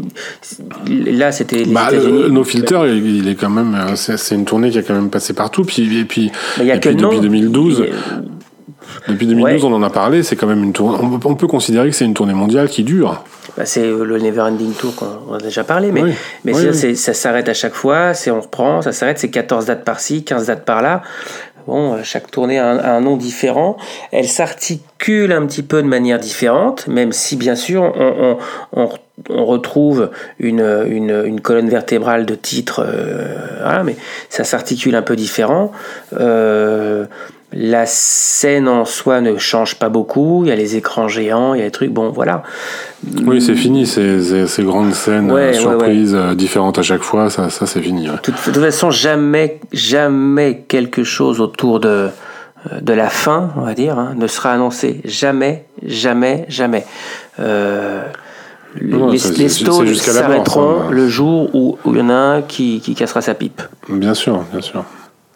[0.89, 2.31] là, c'était les bah, États-Unis.
[2.31, 5.33] No Filter, il est quand même, euh, c'est une tournée qui a quand même passé
[5.33, 5.63] partout.
[5.63, 7.09] Puis, et puis, Mais il y a et que puis nom.
[7.09, 9.69] depuis 2012, Il- depuis 2012, Ouais.
[9.69, 10.23] on en a parlé.
[10.23, 10.97] C'est quand même une tournée.
[11.01, 13.23] On, peut- on peut considérer que c'est une tournée mondiale qui dure.
[13.57, 16.13] Bah, c'est le Neverending Tour qu'on on a déjà parlé, mais, Oui.
[16.43, 16.75] mais Oui, ça, oui.
[16.75, 20.23] c'est- ça s'arrête à chaque fois, c'est on reprend, ça s'arrête, c'est 14 dates par-ci,
[20.23, 21.03] 15 dates par-là.
[21.67, 23.77] Bon, euh, chaque tournée a un, a un nom différent.
[24.11, 28.37] Elle s'articule un petit peu de manière différente, même si bien sûr on,
[28.73, 28.89] on, on,
[29.29, 30.09] on retrouve
[30.39, 33.95] une, une, une colonne vertébrale de titres, euh, voilà, mais
[34.29, 35.71] ça s'articule un peu différent.
[36.19, 37.05] Euh,
[37.53, 40.41] la scène en soi ne change pas beaucoup.
[40.43, 41.91] Il y a les écrans géants, il y a les trucs.
[41.91, 42.43] Bon, voilà.
[43.23, 43.87] Oui, c'est fini.
[43.87, 45.31] Ces, ces, ces grandes scènes.
[45.31, 48.07] Ouais, euh, ouais, surprises différentes à chaque fois, ça, ça c'est fini.
[48.07, 52.09] De toute, façon, jamais, jamais quelque chose autour de,
[52.81, 54.99] de la fin, on va dire, hein, ne sera annoncé.
[55.05, 56.85] Jamais, jamais, jamais.
[57.39, 58.03] Euh,
[58.81, 60.91] Non, les, Stones s'arrêteront ça.
[60.91, 63.61] le jour où où il y en a un qui, qui cassera sa pipe.
[63.89, 64.83] Bien sûr, bien sûr.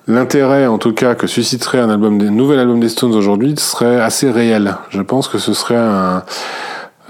[0.07, 3.99] L'intérêt, en tout cas, que susciterait un album, des, nouvel album des Stones aujourd'hui serait
[3.99, 4.75] assez réel.
[4.89, 6.23] Je pense que ce serait un,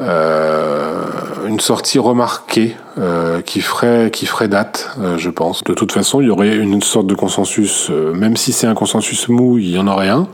[0.01, 1.03] euh,
[1.47, 5.63] une sortie remarquée euh, qui ferait qui ferait date, euh, je pense.
[5.63, 8.75] De toute façon, il y aurait une sorte de consensus, euh, même si c'est un
[8.75, 10.27] consensus mou, il y en aurait un.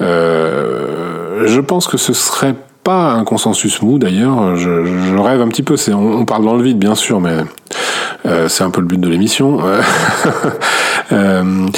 [0.00, 2.54] Euh, je pense que ce serait
[2.84, 4.56] pas un consensus mou d'ailleurs.
[4.56, 5.76] Je, je rêve un petit peu.
[5.76, 7.36] C'est on, on parle dans le vide, bien sûr, mais
[8.26, 9.60] euh, c'est un peu le but de l'émission.
[11.10, 11.68] Euh,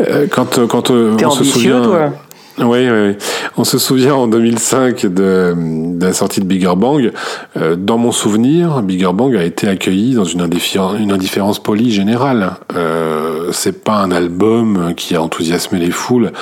[0.00, 1.82] euh, quand quand euh, on se souvient.
[1.82, 2.12] toi?
[2.60, 3.14] Oui, oui.
[3.56, 5.54] On se souvient en 2005 de,
[6.00, 7.12] la sortie de Bigger Bang.
[7.56, 11.92] Euh, dans mon souvenir, Bigger Bang a été accueilli dans une, indiffé- une indifférence polie
[11.92, 12.54] générale.
[12.74, 16.32] Euh, c'est pas un album qui a enthousiasmé les foules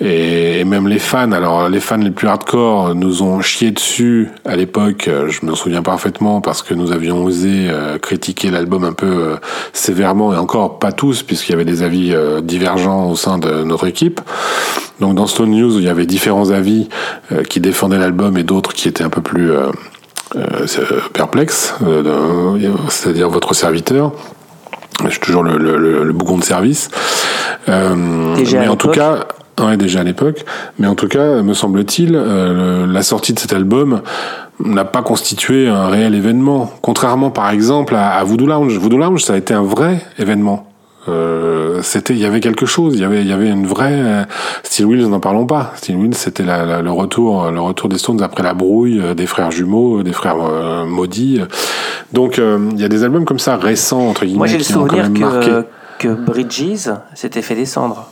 [0.00, 1.32] et, et même les fans.
[1.32, 5.10] Alors les fans les plus hardcore nous ont chié dessus à l'époque.
[5.28, 9.36] Je me souviens parfaitement parce que nous avions osé euh, critiquer l'album un peu euh,
[9.74, 13.86] sévèrement et encore pas tous puisqu'il y avait des avis divergents au sein de notre
[13.86, 14.20] équipe.
[15.00, 16.88] Donc dans Stone News, il y avait différents avis
[17.32, 19.66] euh, qui défendaient l'album et d'autres qui étaient un peu plus euh,
[20.36, 20.66] euh,
[21.12, 24.12] perplexes, euh, c'est-à-dire votre serviteur.
[25.04, 26.90] Je suis toujours le, le, le, le bougon de service.
[27.68, 29.26] Euh, Déjà mais en tout cas,
[29.60, 30.44] ouais, déjà à l'époque.
[30.80, 34.02] Mais en tout cas, me semble-t-il, euh, la sortie de cet album
[34.58, 36.72] n'a pas constitué un réel événement.
[36.82, 38.76] Contrairement, par exemple, à, à Voodoo Lounge.
[38.76, 40.67] Voodoo Lounge, ça a été un vrai événement.
[41.08, 43.92] Euh, c'était, il y avait quelque chose, il y avait, il y avait une vraie.
[43.94, 44.24] euh,
[44.62, 45.72] Steel Wheels, n'en parlons pas.
[45.76, 49.14] Steel Wheels, c'était la, la- le retour, le retour des Stones après la brouille euh,
[49.14, 51.40] des frères jumeaux, euh, des frères euh, maudits.
[52.12, 54.64] Donc, euh, il y a des albums comme ça récents entre guillemets Moi, j'ai le
[54.64, 55.64] souvenir que,
[55.98, 58.08] que Bridges s'était fait descendre.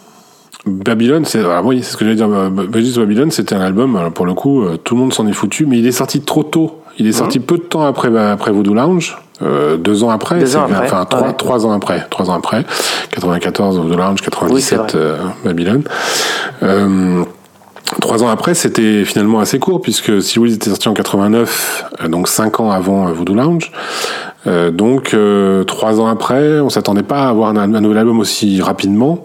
[0.67, 2.29] Babylone, c'est oui, c'est ce que j'allais dire.
[2.29, 4.11] Euh, Bridges Babylone, c'était un album.
[4.15, 6.43] pour le coup, euh, tout le monde s'en est foutu, mais il est sorti trop
[6.43, 6.81] tôt.
[6.99, 10.39] Il est sorti peu de temps après bah, après Voodoo Lounge, euh, deux ans après,
[10.39, 11.35] Deux ans après, enfin trois, ouais.
[11.37, 12.65] trois ans après, trois ans après,
[13.11, 14.21] 94 Voodoo Lounge,
[14.51, 14.89] Oui, c'est 97 vrai.
[14.95, 15.83] euh, Babylone.
[16.63, 17.25] Euh,
[18.01, 22.27] Trois ans après, c'était finalement assez court puisque Si était sorti en 89, euh, donc
[22.27, 23.71] cinq ans avant euh, Voodoo Lounge.
[24.49, 28.19] Euh, donc euh, trois ans après, on s'attendait pas à avoir un, un nouvel album
[28.19, 29.25] aussi rapidement.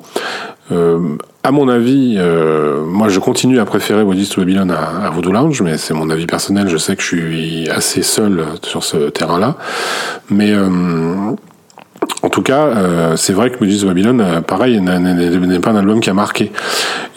[0.71, 0.99] Euh,
[1.43, 5.31] à mon avis, euh, moi je continue à préférer Bodies to Babylon à, à Voodoo
[5.31, 6.67] Lounge, mais c'est mon avis personnel.
[6.69, 9.55] Je sais que je suis assez seul sur ce terrain-là,
[10.29, 11.31] mais euh,
[12.23, 15.99] en tout cas, euh, c'est vrai que Bodies to Babylon, pareil, n'est- pas un album
[15.99, 16.51] qui a marqué.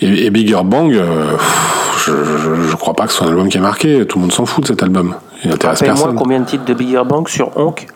[0.01, 3.49] Et, et Bigger Bang, pff, je, je, je crois pas que ce soit un album
[3.49, 4.07] qui a marqué.
[4.07, 5.15] Tout le monde s'en fout de cet album.
[5.45, 6.17] Il n'intéresse personne.
[6.17, 7.87] combien de titres de Bigger Bang sur Honk?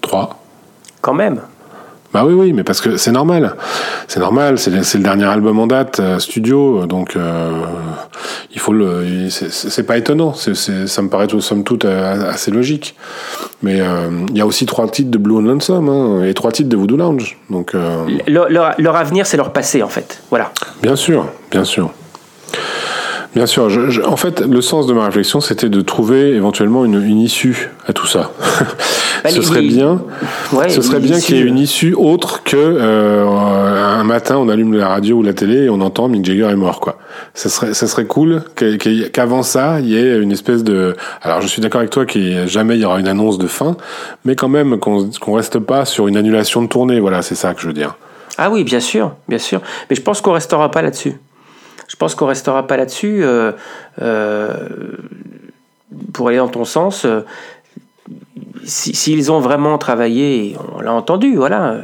[0.00, 0.30] Trois.
[1.00, 1.40] Quand même.
[2.14, 3.56] Bah oui, oui, mais parce que c'est normal.
[4.06, 7.50] C'est normal, c'est le, dernier album en date, euh, studio, donc euh,
[8.52, 9.28] il faut le.
[9.30, 12.94] c'est- pas étonnant, c'est c'est- ça me paraît tout, somme toute euh, assez logique.
[13.62, 16.52] Mais euh, il y a aussi trois titres de Blue and Lonesome hein, et trois
[16.52, 17.36] titres de Voodoo Lounge.
[17.50, 17.72] Donc,
[18.28, 20.22] Leur, leur- leur avenir, c'est leur passé, en fait.
[20.30, 20.52] Voilà.
[20.82, 21.90] bien sûr, bien sûr.
[23.34, 26.84] Bien sûr, je- je- en fait, le sens de ma réflexion, c'était de trouver éventuellement
[26.84, 28.30] une, une issue à tout ça.
[29.24, 30.02] Bah, Ce les- serait bien,
[30.52, 34.50] Ouais, ce serait bien qu'il y ait une issue autre que euh, un matin on
[34.50, 36.98] allume la radio ou la télé et on entend Mick Jagger est mort quoi.
[37.32, 38.42] Ça serait ça serait cool
[39.14, 40.94] qu'avant ça il y ait une espèce de.
[41.22, 43.78] Alors je suis d'accord avec toi qu'il jamais il y aura une annonce de fin,
[44.26, 47.00] mais quand même qu'on qu'on reste pas sur une annulation de tournée.
[47.00, 47.96] Voilà, c'est ça que je veux dire.
[48.36, 49.62] Ah oui, bien sûr, bien sûr.
[49.88, 51.14] Mais je pense qu'on restera pas là-dessus.
[51.88, 53.24] Je pense qu'on restera pas là-dessus.
[53.24, 53.52] euh,
[54.00, 54.68] euh,
[56.12, 57.06] pour aller dans ton sens,
[58.36, 61.80] euh, si- s'ils ont vraiment travaillé, on l'a entendu, voilà, euh,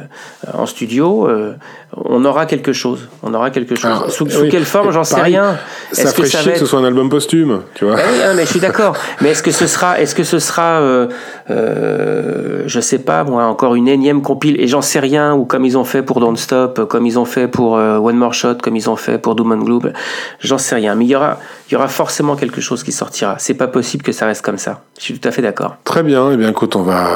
[0.53, 1.53] en studio, euh,
[1.95, 3.09] on aura quelque chose.
[3.23, 3.85] On aura quelque chose.
[3.85, 5.57] Alors, sous, sous oui, quelle forme, j'en sais rien.
[5.91, 7.95] Ça ferait que ça chier va que ce être soit un album posthume, tu vois.
[7.97, 8.95] Ah oui, ah, mais je suis d'accord.
[9.21, 11.07] Mais est-ce que ce sera, est-ce que ce sera, euh,
[11.49, 15.65] euh, je sais pas, moi, encore une énième compile et j'en sais rien, ou comme
[15.65, 18.55] ils ont fait pour Don't Stop, comme ils ont fait pour euh, One More Shot,
[18.63, 19.91] comme ils ont fait pour Doom and Gloom,
[20.39, 20.95] j'en sais rien.
[20.95, 21.39] Mais il y aura,
[21.69, 23.35] il y aura forcément quelque chose qui sortira.
[23.37, 24.81] C'est pas possible que ça reste comme ça.
[24.97, 25.75] Je suis tout à fait d'accord.
[25.83, 27.07] Très bien, eh bien écoute, on va,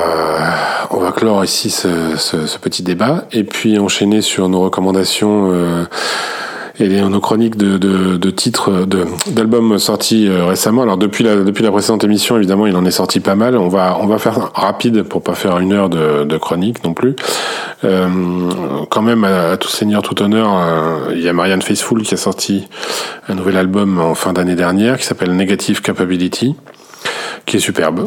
[0.91, 5.83] on va clore ici ce, petit débat et puis enchaîner sur nos recommandations euh,
[6.79, 8.85] et nos chroniques de, de, de titres
[9.27, 10.83] d'albums sortis euh, récemment.
[10.83, 13.57] Alors depuis la, depuis la précédente émission, évidemment, il en est sorti pas mal.
[13.57, 17.15] On va, on va faire rapide pour pas faire une heure de, chronique non plus.
[17.83, 18.07] Euh,
[18.89, 20.49] quand même, à, tout seigneur, tout honneur,
[21.11, 22.67] il y a Marianne Faithfull qui a sorti
[23.29, 26.55] un nouvel album en fin d'année dernière qui s'appelle Negative Capability,
[27.45, 28.05] qui est superbe.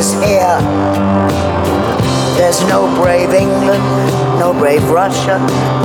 [0.00, 0.58] Is here.
[2.38, 3.84] There's no brave England,
[4.38, 5.38] no brave Russia,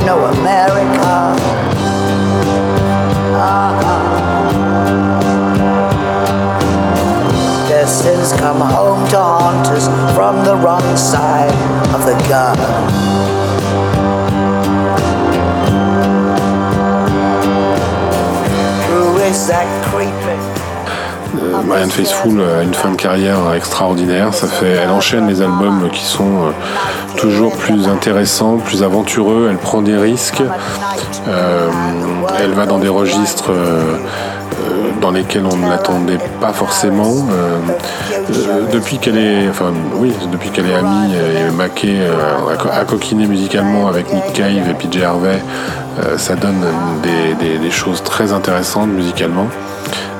[0.05, 1.35] no America.
[3.35, 3.99] Uh-uh.
[7.67, 11.51] Their sins come home to haunt us from the wrong side
[11.93, 13.44] of the gun.
[21.67, 24.29] Marianne Faithfull a une fin de carrière extraordinaire.
[24.63, 26.51] Elle enchaîne les albums qui sont euh,
[27.17, 29.47] toujours plus intéressants, plus aventureux.
[29.49, 30.43] Elle prend des risques.
[31.27, 31.69] Euh,
[32.41, 37.13] elle va dans des registres euh, euh, dans lesquels on ne l'attendait pas forcément.
[37.31, 37.57] Euh,
[38.13, 42.85] euh, depuis qu'elle est, enfin oui, depuis qu'elle est amie et maquée, euh, à à
[42.85, 45.41] coquiner musicalement avec Nick Cave et PJ Harvey,
[46.03, 46.63] euh, ça donne
[47.03, 49.47] des choses très intéressantes musicalement.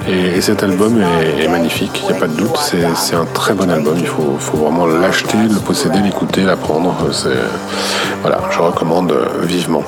[0.07, 2.57] Et, et cet album est, est magnifique, il n'y a pas de doute.
[2.57, 3.95] C'est un très bon album.
[3.99, 6.95] Il faut, faut vraiment l'acheter, le posséder, l'écouter, l'apprendre.
[8.21, 9.83] Voilà, je recommande vivement.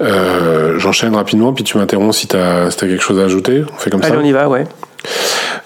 [0.00, 3.64] Euh, J'enchaîne rapidement, puis tu m'interromps si tu as, quelque chose à ajouter.
[3.72, 4.20] On fait comme Allez, ça.
[4.20, 4.66] on y va, ouais.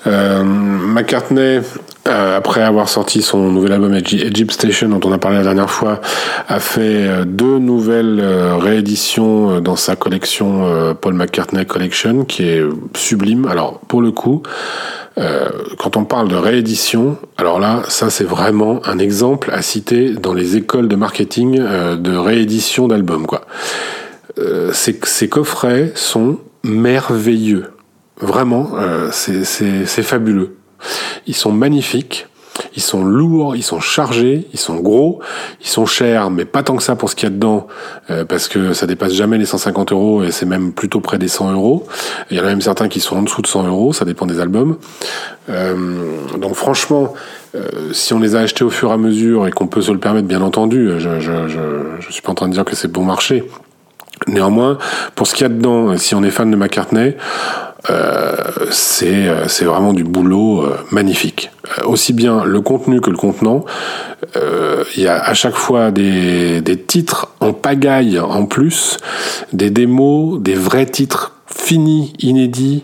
[0.07, 1.61] Euh, McCartney,
[2.07, 5.43] euh, après avoir sorti son nouvel album Egy- Egypt Station, dont on a parlé la
[5.45, 6.01] dernière fois,
[6.49, 12.45] a fait euh, deux nouvelles euh, rééditions euh, dans sa collection Paul McCartney Collection, qui
[12.45, 12.63] est
[12.95, 13.47] sublime.
[13.47, 14.43] Alors, pour le coup,
[15.79, 20.35] quand on parle de réédition, alors là, ça c'est vraiment un exemple à citer dans
[20.35, 23.43] les écoles de marketing de réédition d'albums, quoi.
[24.73, 27.71] Ces, ces coffrets sont merveilleux.
[28.21, 28.73] Vraiment,
[29.11, 30.57] c'est fabuleux.
[31.27, 32.27] Ils sont magnifiques,
[32.75, 35.21] ils sont lourds, ils sont chargés, ils sont gros,
[35.61, 37.67] ils sont chers, mais pas tant que ça pour ce qu'il y a dedans,
[38.11, 41.29] euh, parce que ça dépasse jamais les 150 euros et c'est même plutôt près des
[41.29, 41.87] 100 euros.
[42.31, 44.27] Il y en a même certains qui sont en dessous de 100 euros, ça dépend
[44.27, 44.79] des albums.
[45.49, 45.77] Euh,
[46.39, 47.15] donc franchement,
[47.55, 49.93] euh, si on les a achetés au fur et à mesure et qu'on peut se
[49.93, 51.59] le permettre, bien entendu, je, je, je,
[52.01, 53.45] je suis pas en train de dire que c'est bon marché.
[54.27, 54.79] Néanmoins,
[55.15, 57.17] pour ce qu'il y a dedans, si on est fan de McCartney,
[57.91, 58.35] euh,
[58.71, 61.51] c'est euh, c'est vraiment du boulot euh, magnifique.
[61.85, 63.65] Aussi bien le contenu que le contenant.
[64.97, 68.99] Il y a à chaque fois des titres en pagaille en plus,
[69.53, 72.83] des démos, des vrais titres finis, inédits.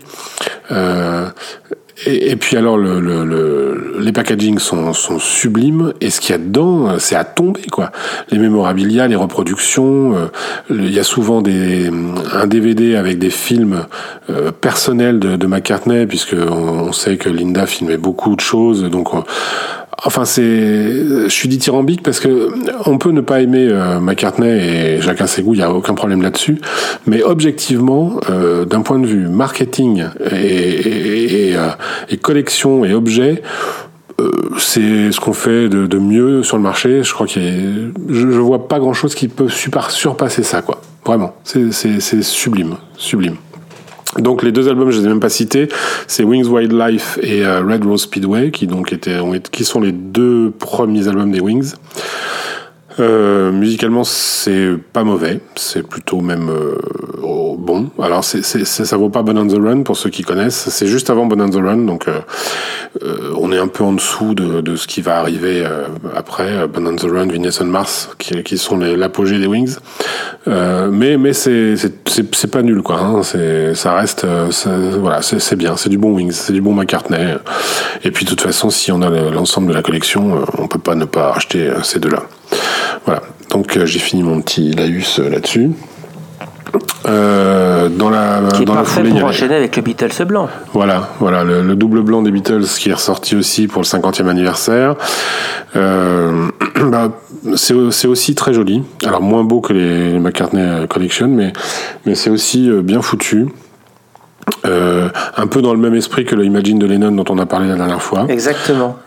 [2.05, 6.35] Et, puis alors le, le, le- les packagings sont, sont sublimes et ce qu'il y
[6.35, 7.91] a dedans c'est à tomber quoi.
[8.29, 10.27] Les mémorabilia, les reproductions, euh,
[10.69, 11.89] il y a souvent des
[12.33, 13.85] un DVD avec des films
[14.29, 19.13] euh, personnels de, de McCartney puisque on, sait que Linda filmait beaucoup de choses donc
[19.13, 19.23] on-
[20.05, 22.49] Enfin, c'est, je suis dithyrambique parce que
[22.89, 25.93] on peut ne pas aimer euh, McCartney et chacun ses goûts, il y a aucun
[25.93, 26.59] problème là-dessus.
[27.05, 31.67] Mais objectivement, euh, d'un point de vue marketing et, et, et, euh,
[32.09, 33.43] et collection et objet,
[34.19, 37.03] euh, c'est ce qu'on fait de, de mieux sur le marché.
[37.03, 40.81] Je crois qu'il je, je vois pas grand-chose qui peut surpasser ça, quoi.
[41.05, 41.71] Vraiment, c'est
[42.21, 43.35] sublime, sublime.
[44.19, 45.67] Donc les deux albums, je les ai même pas cités,
[46.07, 49.19] c'est Wings Wildlife et euh, Red Rose Speedway, qui donc étaient,
[49.51, 51.73] qui sont les deux premiers albums des Wings.
[52.99, 56.77] Euh, musicalement, c'est pas mauvais, c'est plutôt même euh,
[57.57, 57.89] bon.
[57.99, 60.69] Alors, c'est, c'est, ça vaut pas Bon on the Run pour ceux qui connaissent.
[60.69, 62.19] C'est juste avant Bon on the Run, donc euh,
[63.01, 66.67] euh, on est un peu en dessous de, de ce qui va arriver euh, après
[66.67, 69.75] Bon on the Run, Venus on Mars, qui, qui sont les, l'apogée des Wings.
[70.45, 71.75] Mais mais c'est,
[72.05, 72.99] c'est, pas nul, quoi.
[72.99, 73.23] Hein.
[73.23, 74.25] C'est, ça reste,
[74.99, 77.37] voilà, c'est, bien, c'est du bon Wings, c'est du bon McCartney.
[78.03, 80.79] Et puis de toute façon, si on a le- l'ensemble de la collection, on peut
[80.79, 82.23] pas ne pas acheter ces deux-là.
[83.05, 83.21] Voilà,
[83.51, 85.71] donc euh, j'ai fini mon petit laïus euh, là-dessus.
[87.05, 89.75] Euh, dans la, Qui est dans la parfait foulée, il y pour avait- enchaîner avec
[89.75, 90.47] le Beatles blanc.
[90.73, 94.27] voilà, voilà, le, le double blanc des Beatles qui est ressorti aussi pour le 50e
[94.27, 94.95] anniversaire.
[95.75, 96.47] Euh,
[96.85, 97.11] bah,
[97.55, 98.83] c'est aussi très joli.
[99.05, 101.51] Alors moins beau que les, les McCartney Collection, mais,
[102.05, 103.47] mais c'est aussi bien foutu.
[104.65, 107.45] Euh, un peu dans le même esprit que le Imagine de Lennon dont on a
[107.45, 108.25] parlé la dernière fois.
[108.29, 108.97] Exactement.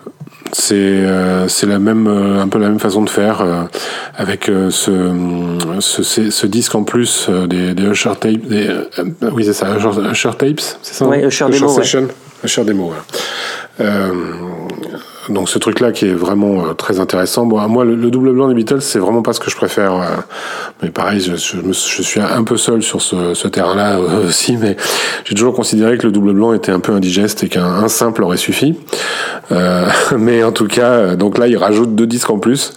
[0.59, 3.65] C'est euh, c'est la même euh, un peu la même façon de faire euh,
[4.17, 4.91] avec euh, ce,
[5.81, 8.71] ce ce ce disque en plus euh, des, des Usher tapes des
[9.33, 11.85] oui c'est ça Usher, Usher tapes c'est ça Ouais, hein Usher Demo, ouais.
[11.85, 12.09] Session
[12.43, 13.03] Usher Demo voilà.
[15.29, 18.11] Euh, donc ce truc là qui est vraiment euh, très intéressant bon moi le, le
[18.11, 20.05] double blanc des Beatles c'est vraiment pas ce que je préfère euh,
[20.83, 23.99] mais pareil je, je, me- je suis un peu seul sur ce, ce terrain là
[24.29, 24.77] aussi mais
[25.24, 28.22] j'ai toujours considéré que le double blanc était un peu indigeste et qu'un un simple
[28.22, 28.79] aurait suffi
[29.53, 29.87] euh,
[30.18, 32.72] mais en tout cas, euh, donc là, il rajoute deux disques en plus.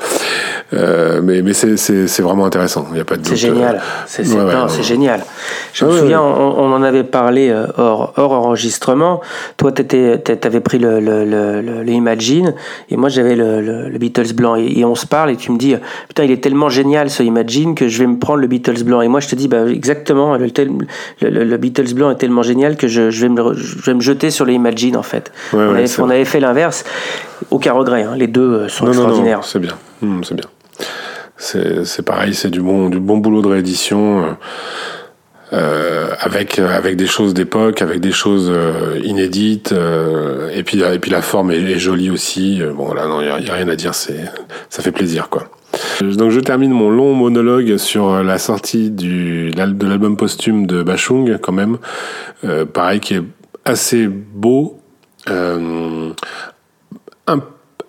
[0.74, 2.86] Euh, mais mais c'est vraiment intéressant.
[2.92, 3.82] Il y a pas de C'est génial.
[4.06, 4.84] C'est ouais, ouais, ouais.
[4.84, 5.24] génial.
[5.74, 9.20] Je me souviens, on, on en avait parlé euh, hors, hors enregistrement.
[9.58, 9.96] Toi, tu
[10.44, 11.92] avais pris le, le, le, le- le
[12.40, 12.54] Imagine
[12.90, 14.56] et moi, j'avais le, le, le Beatles blanc.
[14.56, 15.76] Et, et on se parle et tu me dis
[16.08, 19.02] Putain, il est tellement génial ce Imagine que je vais me prendre le Beatles blanc.
[19.02, 23.10] Et moi, je te dis bah, Exactement, le, Beatles blanc est tellement génial que je,
[23.10, 25.32] je, vais, me, je vais me jeter sur le Imagine en fait.
[25.54, 26.84] Ouais, on, ouais, avait, on fait l'inverse.
[27.52, 28.16] Aucun regret, hein.
[28.16, 29.38] les deux euh, sont Non, extraordinaires.
[29.40, 29.74] non, c'est bien.
[30.04, 30.46] Hum, c'est bien.
[31.38, 34.36] C'est c'est pareil, c'est du bon du bon boulot de réédition.
[35.54, 40.82] Euh, euh, avec avec des choses d'époque, avec des choses euh, inédites, euh, et puis
[40.82, 42.62] et puis la forme est, jolie aussi.
[42.62, 44.20] Euh, Bon là, non, il y, a- rien à dire, c'est
[44.70, 45.50] ça fait plaisir quoi.
[46.02, 51.38] Donc je termine mon long monologue sur la sortie du de l'album posthume de Bachung
[51.42, 51.78] quand même,
[52.44, 53.24] euh, pareil qui est
[53.66, 54.80] assez beau,
[55.30, 56.10] euh,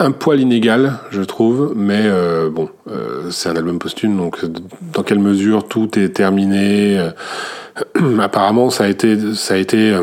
[0.00, 4.38] un poil inégal, je trouve, mais euh, bon, euh, c'est un album posthume, donc
[4.94, 7.10] dans quelle mesure tout est terminé euh,
[8.20, 9.94] Apparemment, ça a été, ça a été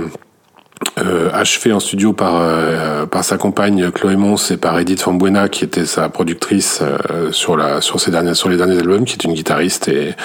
[0.97, 5.49] euh, achevé en studio par euh, par sa compagne Chloé Mons et par Edith Fambuena,
[5.49, 9.13] qui était sa productrice euh, sur la sur ses derniers sur les derniers albums, qui
[9.13, 10.15] est une guitariste et,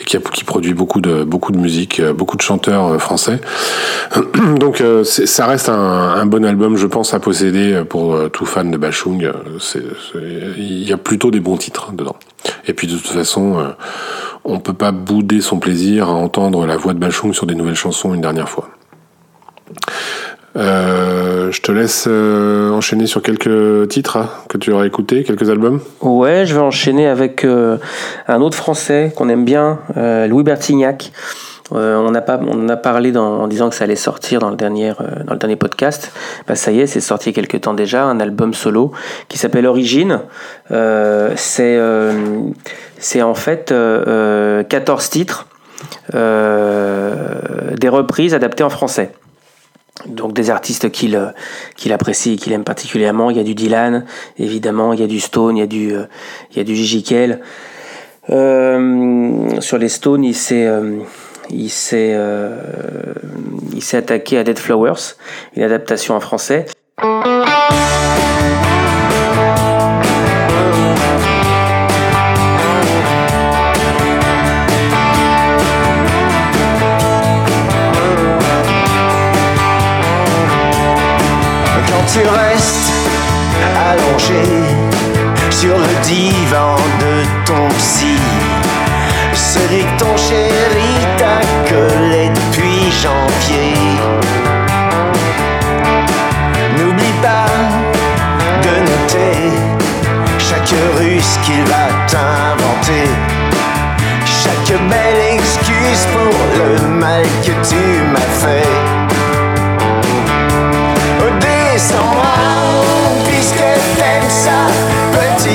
[0.00, 2.98] et qui a, qui produit beaucoup de beaucoup de musique, euh, beaucoup de chanteurs euh,
[2.98, 3.40] français.
[4.58, 8.70] Donc euh, ça reste un, un bon album, je pense, à posséder pour tout fan
[8.70, 9.30] de Bachung.
[10.56, 12.16] Il y a plutôt des bons titres dedans.
[12.66, 13.74] Et puis de toute façon,
[14.44, 17.74] on peut pas bouder son plaisir à entendre la voix de Bachung sur des nouvelles
[17.74, 18.68] chansons une dernière fois.
[20.56, 25.50] Euh, je te laisse euh, enchaîner sur quelques titres hein, que tu auras écoutés, quelques
[25.50, 25.80] albums.
[26.00, 27.78] Ouais, je vais enchaîner avec euh,
[28.28, 29.80] un autre Français qu'on aime bien,
[30.28, 31.12] Louis Bertignac.
[31.70, 34.56] On, a pas, on en a parlé en disant que ça allait sortir dans le
[34.56, 34.92] dernier,
[35.24, 36.12] dans le dernier podcast.
[36.46, 38.92] Bah, ça y est, c'est sorti il quelques temps déjà, un album solo
[39.28, 40.20] qui s'appelle Origine.
[40.68, 41.78] C'est
[43.04, 45.46] c'est en fait euh, euh, 14 titres,
[46.12, 49.12] des reprises adaptées en français.
[50.06, 51.32] Donc des artistes qu'il
[51.76, 53.30] qu'il apprécie et qu'il aime particulièrement.
[53.30, 54.04] Il y a du Dylan,
[54.38, 56.04] évidemment, il y a du Stone, il y a du, euh,
[56.50, 57.40] il y a du Gigi Kell.
[58.30, 60.98] Euh, sur les Stones, il s'est euh,
[61.50, 62.16] il s'est
[63.72, 65.16] il s'est attaqué à Dead Flowers,
[65.56, 66.66] une adaptation en français.
[85.50, 87.14] Sur le divan de
[87.46, 88.16] ton psy,
[89.32, 93.74] celui que ton chéri t'a collé depuis janvier.
[96.76, 97.52] N'oublie pas
[98.62, 99.38] de noter
[100.38, 103.08] chaque ruse qu'il va t'inventer,
[104.24, 107.82] chaque belle excuse pour le mal que tu
[108.12, 108.68] m'as fait.
[111.20, 112.93] Oh, Descends-moi,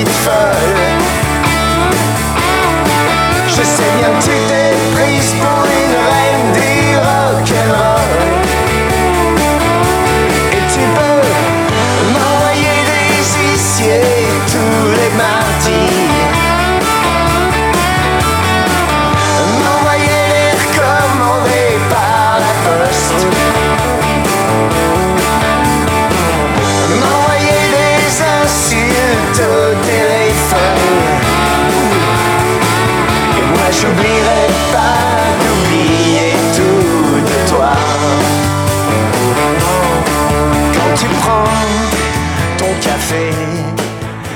[0.04, 0.99] petite folle.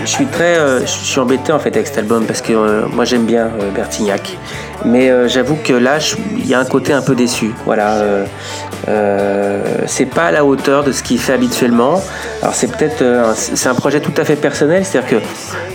[0.06, 2.86] Je suis très, euh, je suis embêté en fait avec cet album parce que euh,
[2.92, 4.38] moi j'aime bien euh, Bertignac,
[4.86, 5.98] mais j'avoue que là
[6.38, 7.52] il y a un côté un peu déçu.
[7.66, 8.04] Voilà,
[9.88, 12.02] c'est pas à la hauteur de ce qu'il fait habituellement.
[12.42, 13.04] Alors c'est peut-être,
[13.36, 15.26] c'est un projet tout à fait personnel, c'est-à-dire que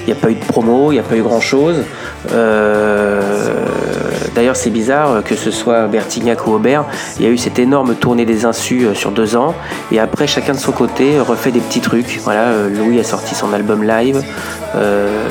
[0.08, 1.76] il n'y a pas eu de promo, il n'y a pas eu grand chose.
[4.34, 6.84] D'ailleurs c'est bizarre euh, que ce soit Bertignac ou Aubert,
[7.18, 9.52] il y a eu cette énorme tournée des insus euh, sur deux ans,
[9.90, 12.20] et après chacun de son côté euh, refait des petits trucs.
[12.22, 14.22] Voilà, euh, Louis a sorti son album live.
[14.76, 15.28] euh,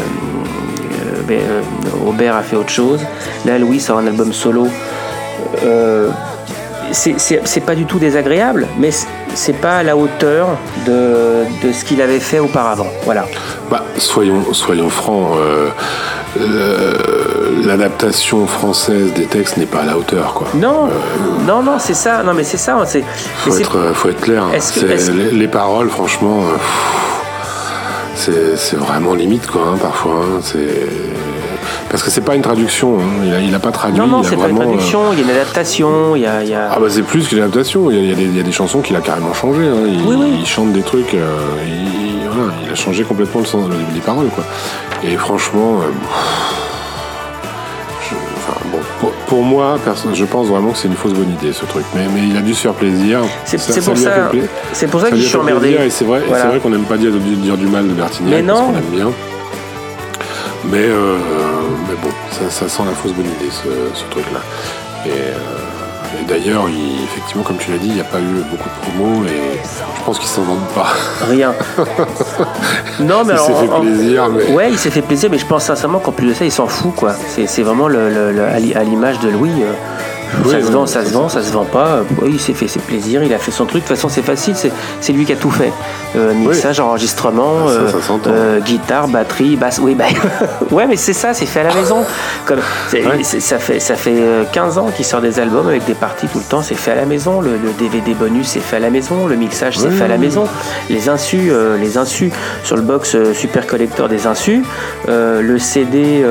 [1.07, 1.61] euh, ben, euh,
[2.07, 2.99] Aubert a fait autre chose.
[3.45, 4.67] Là, Louis sort un album solo.
[5.63, 6.09] Euh,
[6.91, 10.47] c'est- pas du tout désagréable, mais c'est- pas à la hauteur
[10.85, 12.88] de, de ce qu'il avait fait auparavant.
[13.05, 13.25] Voilà.
[13.69, 15.69] Bah, soyons, soyons francs, euh,
[16.39, 20.47] le- l'adaptation française des textes n'est pas à la hauteur, quoi.
[20.55, 20.89] Non,
[21.47, 22.23] non, non, c'est ça.
[22.23, 22.77] Non, mais c'est ça.
[22.85, 23.03] C'est,
[23.45, 24.43] Faut être, faut être clair.
[24.51, 26.57] Que- que- les, les paroles, franchement, euh,
[28.55, 30.13] c'est vraiment limite, quoi, hein, parfois.
[30.23, 30.57] hein, c'est
[31.89, 32.97] parce que c'est pas une traduction.
[32.99, 33.99] hein, Il a, il a pas traduit.
[33.99, 35.13] non, non, c'est pas une euh, traduction.
[35.13, 36.15] Il y a une adaptation.
[36.15, 38.01] Il y a, il y a- Ah bah c'est plus qu'une adaptation, il y, a,
[38.03, 39.63] il y a des, il y a des chansons qu'il a carrément changé.
[39.67, 39.75] hein.
[39.88, 40.38] Il, Oui, oui.
[40.41, 41.35] il chante des trucs, euh,
[41.65, 44.27] il, voilà, il a changé complètement le sens des paroles.
[44.27, 44.43] Quoi.
[45.03, 45.85] Et franchement, euh,
[48.09, 49.77] je- enfin, bon, pour, pour moi,
[50.13, 51.85] je pense vraiment que c'est une fausse bonne idée ce truc.
[51.95, 53.21] Mais, mais il a dû se faire plaisir.
[53.45, 54.29] C'est- pour ça-
[54.73, 55.77] c'est pour ça que lui je suis emmerdé.
[55.85, 56.47] Et c'est vrai, Voilà.
[56.47, 58.67] vrai qu'on n'aime pas dire, dire du mal de Bertignac Mais parce non.
[58.67, 59.11] qu'on aime bien.
[60.65, 61.17] Mais, euh,
[61.87, 64.39] mais bon, ça, ça sent la fausse bonne idée ce, ce truc-là.
[65.05, 68.43] Et, euh, et d'ailleurs, il- effectivement, comme tu l'as dit, il n'y a pas eu
[68.49, 69.59] beaucoup de promos et
[69.97, 70.87] je pense qu'ils s'en vendent pas.
[71.29, 71.53] Rien.
[72.99, 75.45] non, mais Il s'est fait en- plaisir, mais- Ouais, il s'est fait plaisir, mais je
[75.45, 77.13] pense sincèrement qu'en plus de ça, il s'en fout, quoi.
[77.45, 79.51] C'est vraiment le, le- le- à l'i- à l'image de Louis.
[79.61, 79.71] euh,
[80.45, 81.41] Oui, ça se vend, oui, ça se vend, ça.
[81.41, 81.88] ça se vend pas.
[81.88, 83.84] euh, oui, il s'est fait ses plaisirs, il a fait son truc.
[83.84, 84.55] De toute façon, c'est facile,
[85.01, 85.71] c'est lui qui a tout fait.
[86.15, 87.73] Euh, mixage, enregistrement, Ah, ça,
[88.13, 89.80] euh, euh, guitare, batterie, basse.
[89.82, 90.05] Oui, bah,
[90.71, 92.03] ouais, mais c'est ça, c'est fait à la maison.
[92.45, 92.59] Comme,
[92.93, 93.23] Ouais.
[93.23, 96.39] ça fait, ça fait euh, 15 ans qu'il sort des albums avec des parties tout
[96.39, 97.41] le temps, c'est fait à la maison.
[97.41, 99.28] Le, le DVD bonus, c'est fait à la maison.
[99.28, 100.45] Le mixage, c'est fait à la maison.
[100.89, 102.32] Les insus, euh, les insus
[102.63, 104.63] sur le box Super Collector des insus.
[105.07, 106.23] Le CD.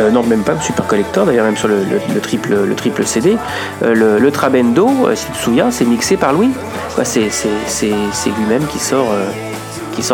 [0.00, 2.74] Euh, non, même pas le Super Collector, d'ailleurs, même sur le, le- le triple, le
[2.74, 3.36] triple CD.
[3.82, 6.50] Euh, le, Trabendo, euh, si tu te souviens, c'est mixé par Louis.
[7.04, 7.28] C'est,
[8.38, 9.08] lui-même qui sort,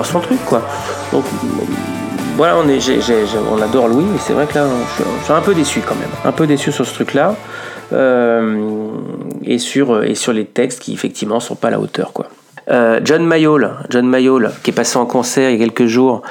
[0.04, 0.38] son truc.
[1.12, 1.24] Donc,
[2.36, 4.66] voilà, on, on adore Louis, mais c'est vrai que là,
[4.98, 6.10] je suis, un peu déçu quand même.
[6.24, 7.34] Un peu déçu sur ce truc-là.
[9.44, 12.26] Et, sur, et sur les textes qui, effectivement, sont pas à la hauteur, quoi.
[12.68, 16.22] Euh, John Mayall, John Mayall, qui est passé en concert il y a quelques jours,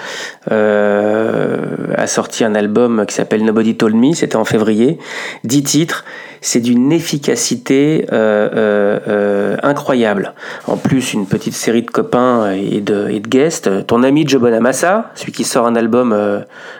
[0.52, 1.58] euh,
[1.96, 5.00] a sorti un album qui s'appelle Nobody Told Me, c'était en février,
[5.46, 6.04] 10 titres,
[6.42, 10.34] c'est d'une efficacité euh, incroyable.
[10.68, 13.88] En plus, une petite série de copains et de, guests.
[13.88, 16.14] Ton ami Joe Bonamassa, celui qui sort un album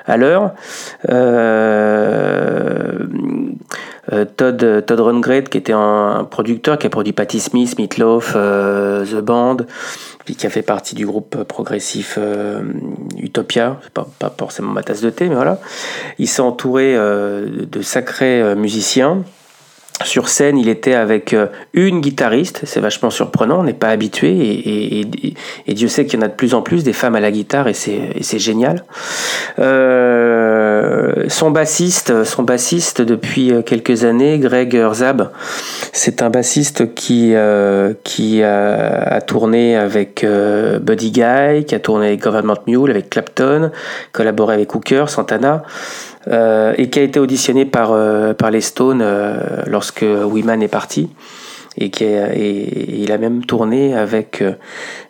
[0.06, 0.52] à l'heure.
[4.12, 8.34] Euh, euh, Todd, Todd Rundgren, qui était un, producteur qui a produit Patti Smith, Meatloaf,
[8.36, 9.58] euh, The Band,
[10.26, 12.20] puis qui a fait partie du groupe progressif
[13.18, 13.80] Utopia.
[13.94, 15.60] Pas, pas forcément ma tasse de thé, mais voilà.
[16.20, 19.24] Il s'est entouré de sacrés musiciens.
[20.04, 24.30] Sur scène, il était avec euh, une guitariste, c'est vachement surprenant, on n'est pas habitué,
[24.38, 27.32] et, Dieu sait qu'il y en a de plus en plus des femmes à la
[27.32, 28.84] guitare, et c'est génial.
[29.60, 35.32] Euh, son bassiste, son bassiste depuis euh, quelques années, Greg Herzab,
[35.94, 37.34] c'est un bassiste qui,
[38.04, 40.26] qui a, tourné avec
[40.82, 43.72] Buddy Guy, qui a tourné avec Government Mule, avec Clapton,
[44.12, 45.64] collaboré avec Hooker, Santana,
[46.28, 51.10] et qui a été auditionné par, euh, les Stones euh, lorsque Wiman est parti.
[51.78, 54.54] Et, qui et- il a même tourné avec euh,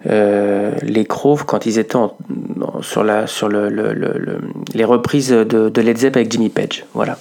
[0.09, 2.15] euh, les Crows quand ils étaient en-
[2.61, 4.39] en- sur, la, sur le, le- le- le-
[4.73, 6.85] les reprises de, de Led Zepp avec Jimmy Page.
[6.93, 7.17] Voilà.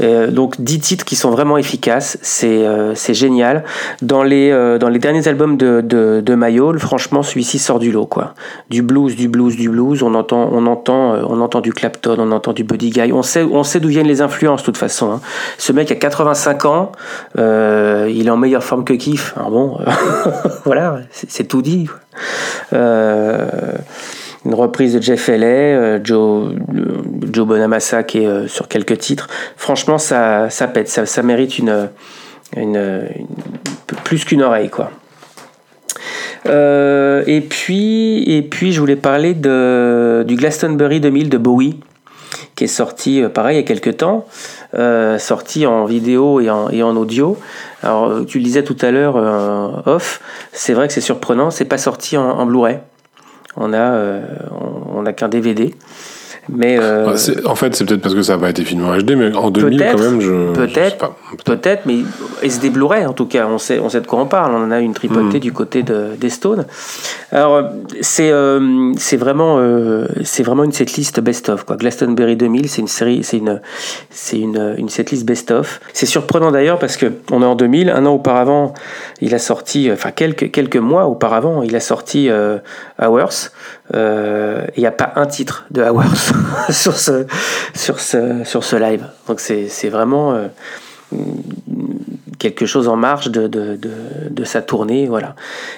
[0.00, 3.64] Euh, donc 10 titres qui sont vraiment efficaces, c'est euh, génial.
[4.02, 4.50] Dans les,
[4.80, 8.06] dans les derniers albums de, de, de Mayol, franchement, celui-ci sort du lot.
[8.06, 8.34] Quoi.
[8.70, 10.02] Du blues, du blues, du blues.
[10.02, 13.12] On entend, on entend, on entend du Clapton, on entend du Buddy Guy.
[13.12, 15.10] On sait, on sait d'où viennent les influences, de toute façon.
[15.12, 15.20] hein.
[15.58, 16.92] Ce mec a 85 ans,
[17.36, 19.34] il est en meilleure que Kiff.
[19.36, 19.90] Alors bon, euh,
[20.64, 21.88] voilà, c'est tout dit.
[22.72, 23.48] Euh,
[24.46, 26.54] une reprise de Jeff Haley, euh, Joe,
[27.30, 29.28] Joe Bonamassa qui est sur quelques titres.
[29.56, 31.88] Franchement, ça, ça pète, ça, mérite une,
[34.04, 34.90] plus qu'une oreille, quoi.
[36.46, 41.80] Et puis, et puis, je voulais parler de, du Glastonbury 2000 de Bowie,
[42.64, 44.26] est sorti, euh, pareil, il y a quelques temps,
[44.74, 47.38] euh, sorti en vidéo et en, audio.
[47.82, 49.16] Alors, euh, tu le disais tout à l'heure,
[49.86, 50.20] off,
[50.52, 52.78] c'est vrai que c'est surprenant, c'est pas sorti en, Blu-ray.
[53.56, 55.74] On a, on, on a qu'un DVD.
[56.52, 57.14] Mais euh, Bah,
[57.50, 59.50] en fait, c'est peut-être parce que ça n'a pas été filmé en HD, mais en
[59.50, 60.52] 2000 Peut-être, quand même, je.
[60.52, 61.12] peut-être.
[61.44, 61.98] Peut-être, mais
[62.42, 64.54] SD Blu-ray en tout cas, on sait, on sait de quoi on parle.
[64.54, 66.64] On en a une tripotée du côté de, des Stones.
[67.32, 67.62] Alors
[68.00, 71.76] c'est euh, c'est vraiment euh, c'est vraiment une setlist best-of quoi.
[71.76, 73.60] Glastonbury 2000, c'est une série, c'est une
[74.10, 75.80] c'est une, une setlist best-of.
[75.92, 78.74] C'est surprenant d'ailleurs parce que on est en 2000, un an auparavant,
[79.20, 82.28] il a sorti, euh, enfin quelques quelques mois auparavant, il a sorti
[83.00, 83.50] Hours.
[83.94, 86.32] Euh, Il n'y a pas un titre de Hours
[86.70, 87.26] sur ce
[87.74, 89.04] sur ce sur ce live.
[89.28, 90.48] Donc c'est vraiment euh,
[92.40, 95.36] quelque chose en marge de, de, de, sa tournée, voilà.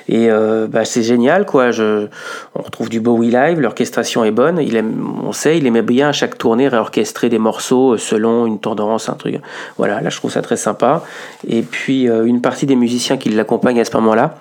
[0.09, 1.73] Et euh, bah, c'est génial, quoi.
[1.73, 2.07] Je,
[2.55, 4.59] on retrouve du Bowie live, l'orchestration est bonne.
[4.63, 8.61] Il aime, on sait, il aimait bien à chaque tournée réorchestrer des morceaux selon une
[8.61, 9.41] tendance, un truc.
[9.77, 11.05] Voilà, là je trouve ça très sympa.
[11.47, 14.37] Et puis euh, une partie des musiciens qui l'accompagnent à ce moment-là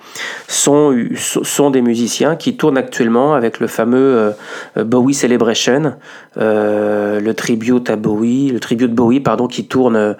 [0.46, 4.34] sont, sont des musiciens qui tournent actuellement avec le fameux
[4.76, 5.94] euh, Bowie Celebration,
[6.38, 10.14] euh, le tribute à Bowie, le tribute de Bowie, pardon, qui tourne euh,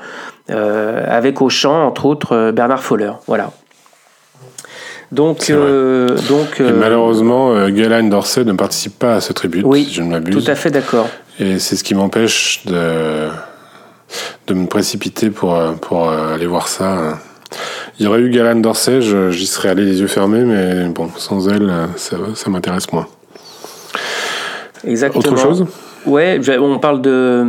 [0.53, 3.13] avec au chant, entre autres, euh, Bernard Foller.
[3.27, 3.51] Voilà.
[5.11, 9.63] Donc, euh, donc Et euh, malheureusement, euh, Galen Dorsey ne participe pas à ce tribut,
[9.65, 10.43] Oui, si je ne m'abuse.
[10.43, 11.07] tout à fait d'accord.
[11.39, 13.29] Et c'est ce qui m'empêche de,
[14.47, 17.19] de me précipiter pour, euh, pour euh, aller voir ça.
[17.99, 21.11] Il y aurait eu Galen Dorsey, je- j'y serais allé les yeux fermés, mais bon,
[21.19, 23.07] sans elle, euh, ça, ça m'intéresse moins.
[24.87, 25.21] Exactement.
[25.21, 25.67] Autre chose?
[26.07, 27.45] Ouais, on parle de.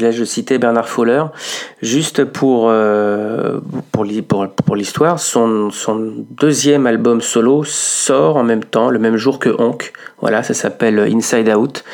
[0.00, 1.24] Là, je citais Bernard Fowler.
[1.82, 3.58] Juste pour, euh,
[3.92, 8.98] pour, l'hi- pour, pour l'histoire, son, son deuxième album solo sort en même temps, le
[8.98, 9.92] même jour que Honk.
[10.20, 11.84] Voilà, ça s'appelle Inside Out.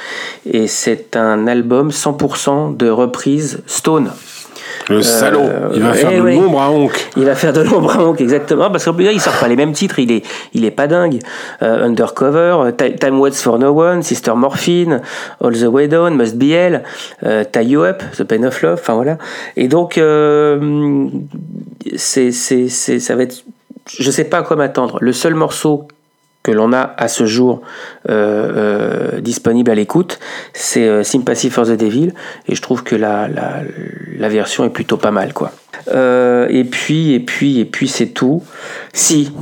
[0.45, 4.11] Et c'est un album 100% de reprise Stone.
[4.89, 6.35] Le salaud Il va eh faire de ouais.
[6.35, 8.71] l'ombre à Honk Il va faire de l'ombre à Honk, exactement.
[8.71, 9.99] Parce qu'en plus, il sort pas les mêmes titres.
[9.99, 10.25] Il est,
[10.55, 11.19] il est pas dingue.
[11.63, 15.01] Euh, Undercover, euh, Ti- Time Waits for No One, Sister Morphine,
[15.43, 16.83] All the Way Down, Must Be Hell,
[17.25, 18.79] euh, Tie You Up, The Pain of Love.
[18.81, 19.19] Enfin voilà.
[19.57, 21.07] Et donc, euh,
[21.97, 23.45] c'est, c'est, c'est, ça va être.
[23.99, 24.99] Je sais pas à quoi m'attendre.
[25.01, 25.87] Le seul morceau
[26.43, 27.63] que l'on a à ce jour
[28.09, 30.19] euh, euh, disponible à l'écoute,
[30.53, 32.13] c'est euh, Sympathy for the Devil,
[32.49, 33.61] et je trouve que la, la,
[34.17, 35.53] la version est plutôt pas mal, quoi.
[35.89, 38.43] Euh, et puis, et puis, et puis, c'est tout.
[38.93, 39.33] Si,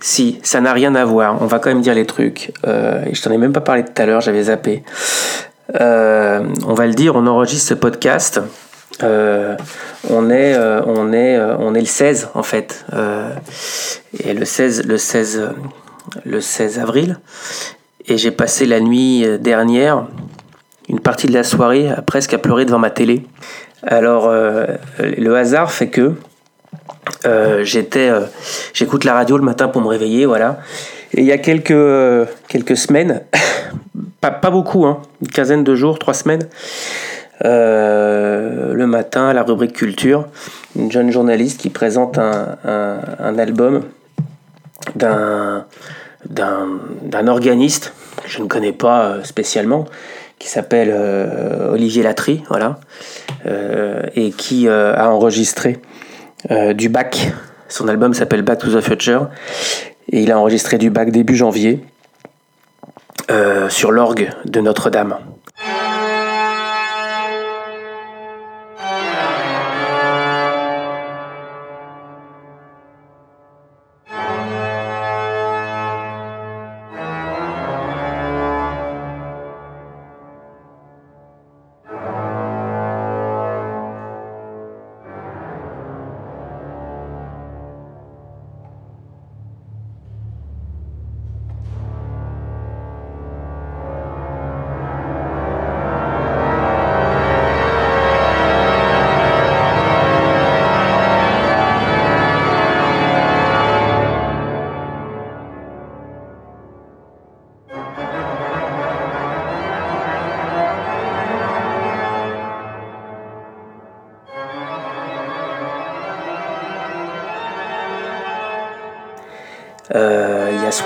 [0.00, 1.40] si, ça n'a rien à voir.
[1.42, 2.52] On va quand même dire les trucs.
[2.66, 4.82] Et je t'en ai même pas parlé tout à l'heure, j'avais zappé.
[5.74, 8.40] On va le dire, on enregistre ce podcast.
[9.02, 10.56] On est,
[10.86, 12.86] on est, on est le 16 en fait.
[14.24, 15.48] Et le 16, le 16, euh,
[16.24, 17.18] le 16 avril.
[18.08, 20.06] Et j'ai passé la nuit euh, dernière,
[20.88, 23.26] une partie de la soirée, presque à pleurer devant ma télé.
[23.82, 24.66] Alors, euh,
[24.98, 26.14] le hasard fait que
[27.24, 28.10] euh, j'étais,
[28.72, 30.60] j'écoute la radio le matin pour me réveiller, voilà.
[31.14, 31.72] Et il y a quelques,
[32.76, 33.22] semaines,
[34.20, 36.46] pas, beaucoup, hein, une quinzaine de jours, trois semaines,
[37.42, 40.26] le matin, à la rubrique culture,
[40.76, 43.82] une jeune journaliste qui présente un album
[44.94, 45.66] d'un,
[47.26, 49.86] organiste que je ne connais pas euh, spécialement,
[50.38, 52.78] qui s'appelle euh, Olivier Latry, voilà,
[53.46, 55.78] euh, et qui a enregistré
[56.74, 57.32] du bac.
[57.68, 59.28] Son album s'appelle Back to the Future.
[60.12, 61.80] Et il a enregistré du bac début janvier
[63.68, 65.16] sur l'orgue de Notre-Dame.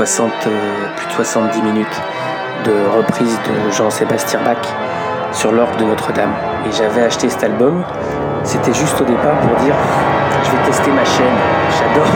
[0.07, 0.51] 60, euh,
[0.97, 2.01] plus de 70 minutes
[2.65, 4.57] de reprise de Jean-Sébastien Bach
[5.31, 6.33] sur l'orgue de Notre-Dame.
[6.67, 7.85] Et j'avais acheté cet album.
[8.43, 9.75] C'était juste au départ pour dire
[10.43, 11.37] je vais tester ma chaîne.
[11.77, 12.07] J'adore.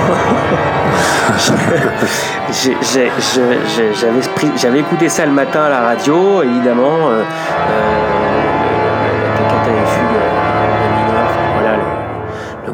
[4.57, 7.11] J'avais écouté ça le matin à la radio, évidemment.
[7.11, 8.04] Euh, euh,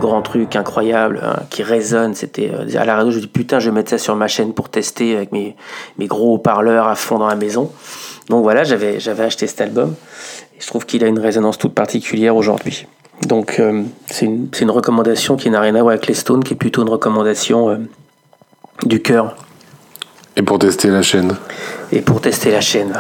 [0.01, 2.15] grand truc incroyable hein, qui résonne.
[2.15, 4.27] C'était euh, à la radio, je me dis putain, je vais mettre ça sur ma
[4.27, 5.55] chaîne pour tester avec mes,
[5.99, 7.71] mes gros haut-parleurs à fond dans la maison.
[8.29, 9.95] Donc voilà, j'avais j'avais acheté cet album
[10.57, 12.87] et je trouve qu'il a une résonance toute particulière aujourd'hui.
[13.27, 16.43] Donc euh, c'est une, c'est une recommandation qui n'a rien à voir avec les Stones,
[16.43, 17.77] qui est plutôt une recommandation euh,
[18.85, 19.37] du cœur
[20.37, 21.37] Et pour tester la chaîne.
[21.93, 22.95] et pour tester la chaîne.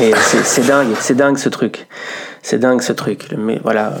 [0.00, 1.88] Et c'est c'est dingue, c'est dingue ce truc.
[2.42, 3.26] C'est dingue ce truc.
[3.36, 3.94] Mais voilà,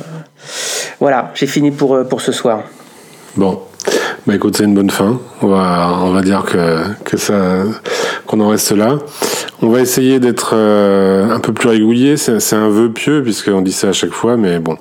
[1.00, 2.62] voilà, j'ai fini pour, euh, pour ce soir.
[3.36, 3.60] Bon.
[4.26, 5.18] Bah écoute, c'est une bonne fin.
[5.40, 7.62] On va, on va dire que, que ça,
[8.26, 8.98] qu'on en reste là.
[9.60, 12.16] On va essayer d'être euh, un peu plus régulier.
[12.16, 14.76] C'est un vœu pieux puisqu'on dit ça à chaque fois, mais bon.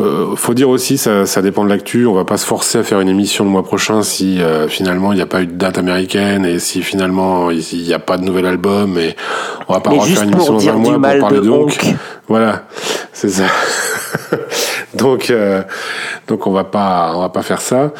[0.00, 2.06] Euh, faut dire aussi, ça, ça dépend de l'actu.
[2.06, 5.12] On va pas se forcer à faire une émission le mois prochain si euh, finalement
[5.12, 8.16] il n'y a pas eu de date américaine et si finalement il n'y a pas
[8.16, 9.14] de nouvel album et
[9.68, 11.50] on va pas refaire une émission dans un mois pour parler de.
[11.50, 11.94] Honk.
[12.28, 12.64] Voilà,
[13.12, 13.44] c'est ça.
[15.04, 15.62] donc, euh,
[16.28, 17.92] donc on va pas, on va pas faire ça.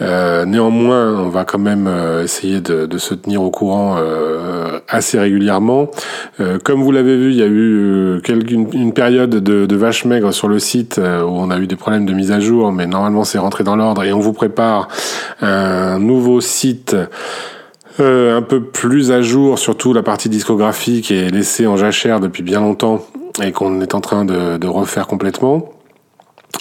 [0.00, 4.78] Euh, néanmoins, on va quand même euh, essayer de, de se tenir au courant euh,
[4.88, 5.90] assez régulièrement.
[6.38, 10.04] Euh, comme vous l'avez vu, il y a eu une, une période de, de vache
[10.04, 12.86] maigre sur le site où on a eu des problèmes de mise à jour, mais
[12.86, 14.88] normalement c'est rentré dans l'ordre et on vous prépare
[15.40, 16.94] un nouveau site.
[17.98, 22.20] Euh, un peu plus à jour, surtout la partie discographie qui est laissée en jachère
[22.20, 23.04] depuis bien longtemps
[23.42, 25.79] et qu'on est en train de, de refaire complètement.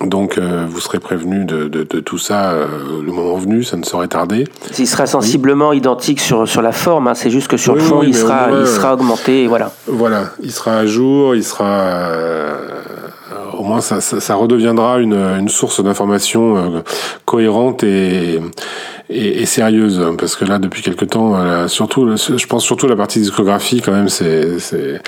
[0.05, 2.67] Donc euh, vous serez prévenus de, de, de tout ça euh,
[3.03, 4.45] le moment venu, ça ne saurait tarder.
[4.77, 7.85] Il sera sensiblement identique sur, sur la forme, hein, c'est juste que sur Oui, le
[7.85, 9.71] fond, oui, il, mais sera, il augmenté, et voilà.
[9.87, 11.65] Voilà, il sera à jour, il sera...
[11.65, 12.57] euh,
[13.57, 16.79] au moins ça, ça, ça redeviendra une, une source d'information euh,
[17.25, 18.39] cohérente et,
[19.09, 20.01] et, et sérieuse.
[20.17, 23.81] Parce que là, depuis quelque temps, euh, surtout, je pense surtout à la partie discographie,
[23.81, 25.01] quand même, c'est...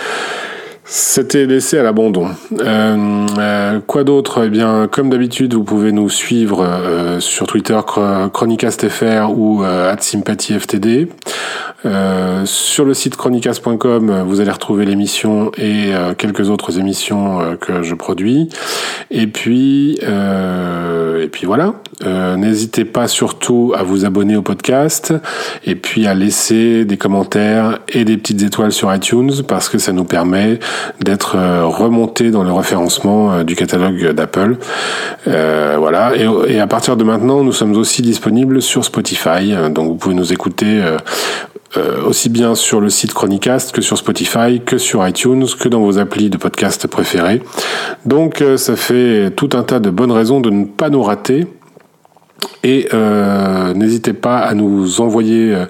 [0.94, 2.28] c'était laissé à l'abandon.
[2.60, 4.44] Euh, euh, quoi d'autre?
[4.46, 9.96] Eh bien, comme d'habitude, vous pouvez nous suivre euh, sur Twitter Chro- chronicastfr ou euh,
[9.98, 11.08] @sympathyftd.
[11.86, 17.96] Euh, sur le site chronicast.com, vous allez retrouver l'émission et quelques autres émissions que je
[17.96, 18.50] produis.
[19.10, 21.74] Et puis, et puis voilà.
[22.38, 25.14] N'hésitez pas surtout à vous abonner au podcast
[25.66, 29.92] et puis à laisser des commentaires et des petites étoiles sur iTunes parce que ça
[29.92, 30.60] nous permet
[31.00, 34.58] d'être euh, remonté dans le référencement euh, du catalogue d'Apple.
[35.28, 36.14] Euh, voilà.
[36.48, 39.54] Et, à partir de maintenant, nous sommes aussi disponibles sur Spotify.
[39.72, 40.82] Donc vous pouvez nous écouter.
[42.06, 45.98] aussi bien sur le site Chronicast que sur Spotify, que sur iTunes, que dans vos
[45.98, 47.42] applis de podcast préférés.
[48.06, 51.48] Donc ça fait tout un tas de bonnes raisons de ne pas nous rater.
[52.64, 55.66] Et euh, n'hésitez pas à nous envoyer euh,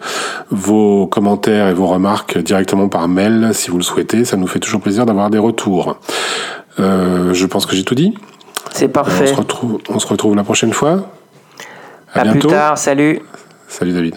[0.49, 4.25] vos commentaires et vos remarques directement par mail si vous le souhaitez.
[4.25, 5.97] Ça nous fait toujours plaisir d'avoir des retours.
[6.79, 8.13] Euh, je pense que j'ai tout dit.
[8.73, 9.27] C'est On parfait.
[9.27, 11.09] se retrouve, on se retrouve la prochaine fois.
[12.13, 12.49] À, À plus bientôt.
[12.49, 13.21] tard, salut.
[13.67, 14.15] Salut David.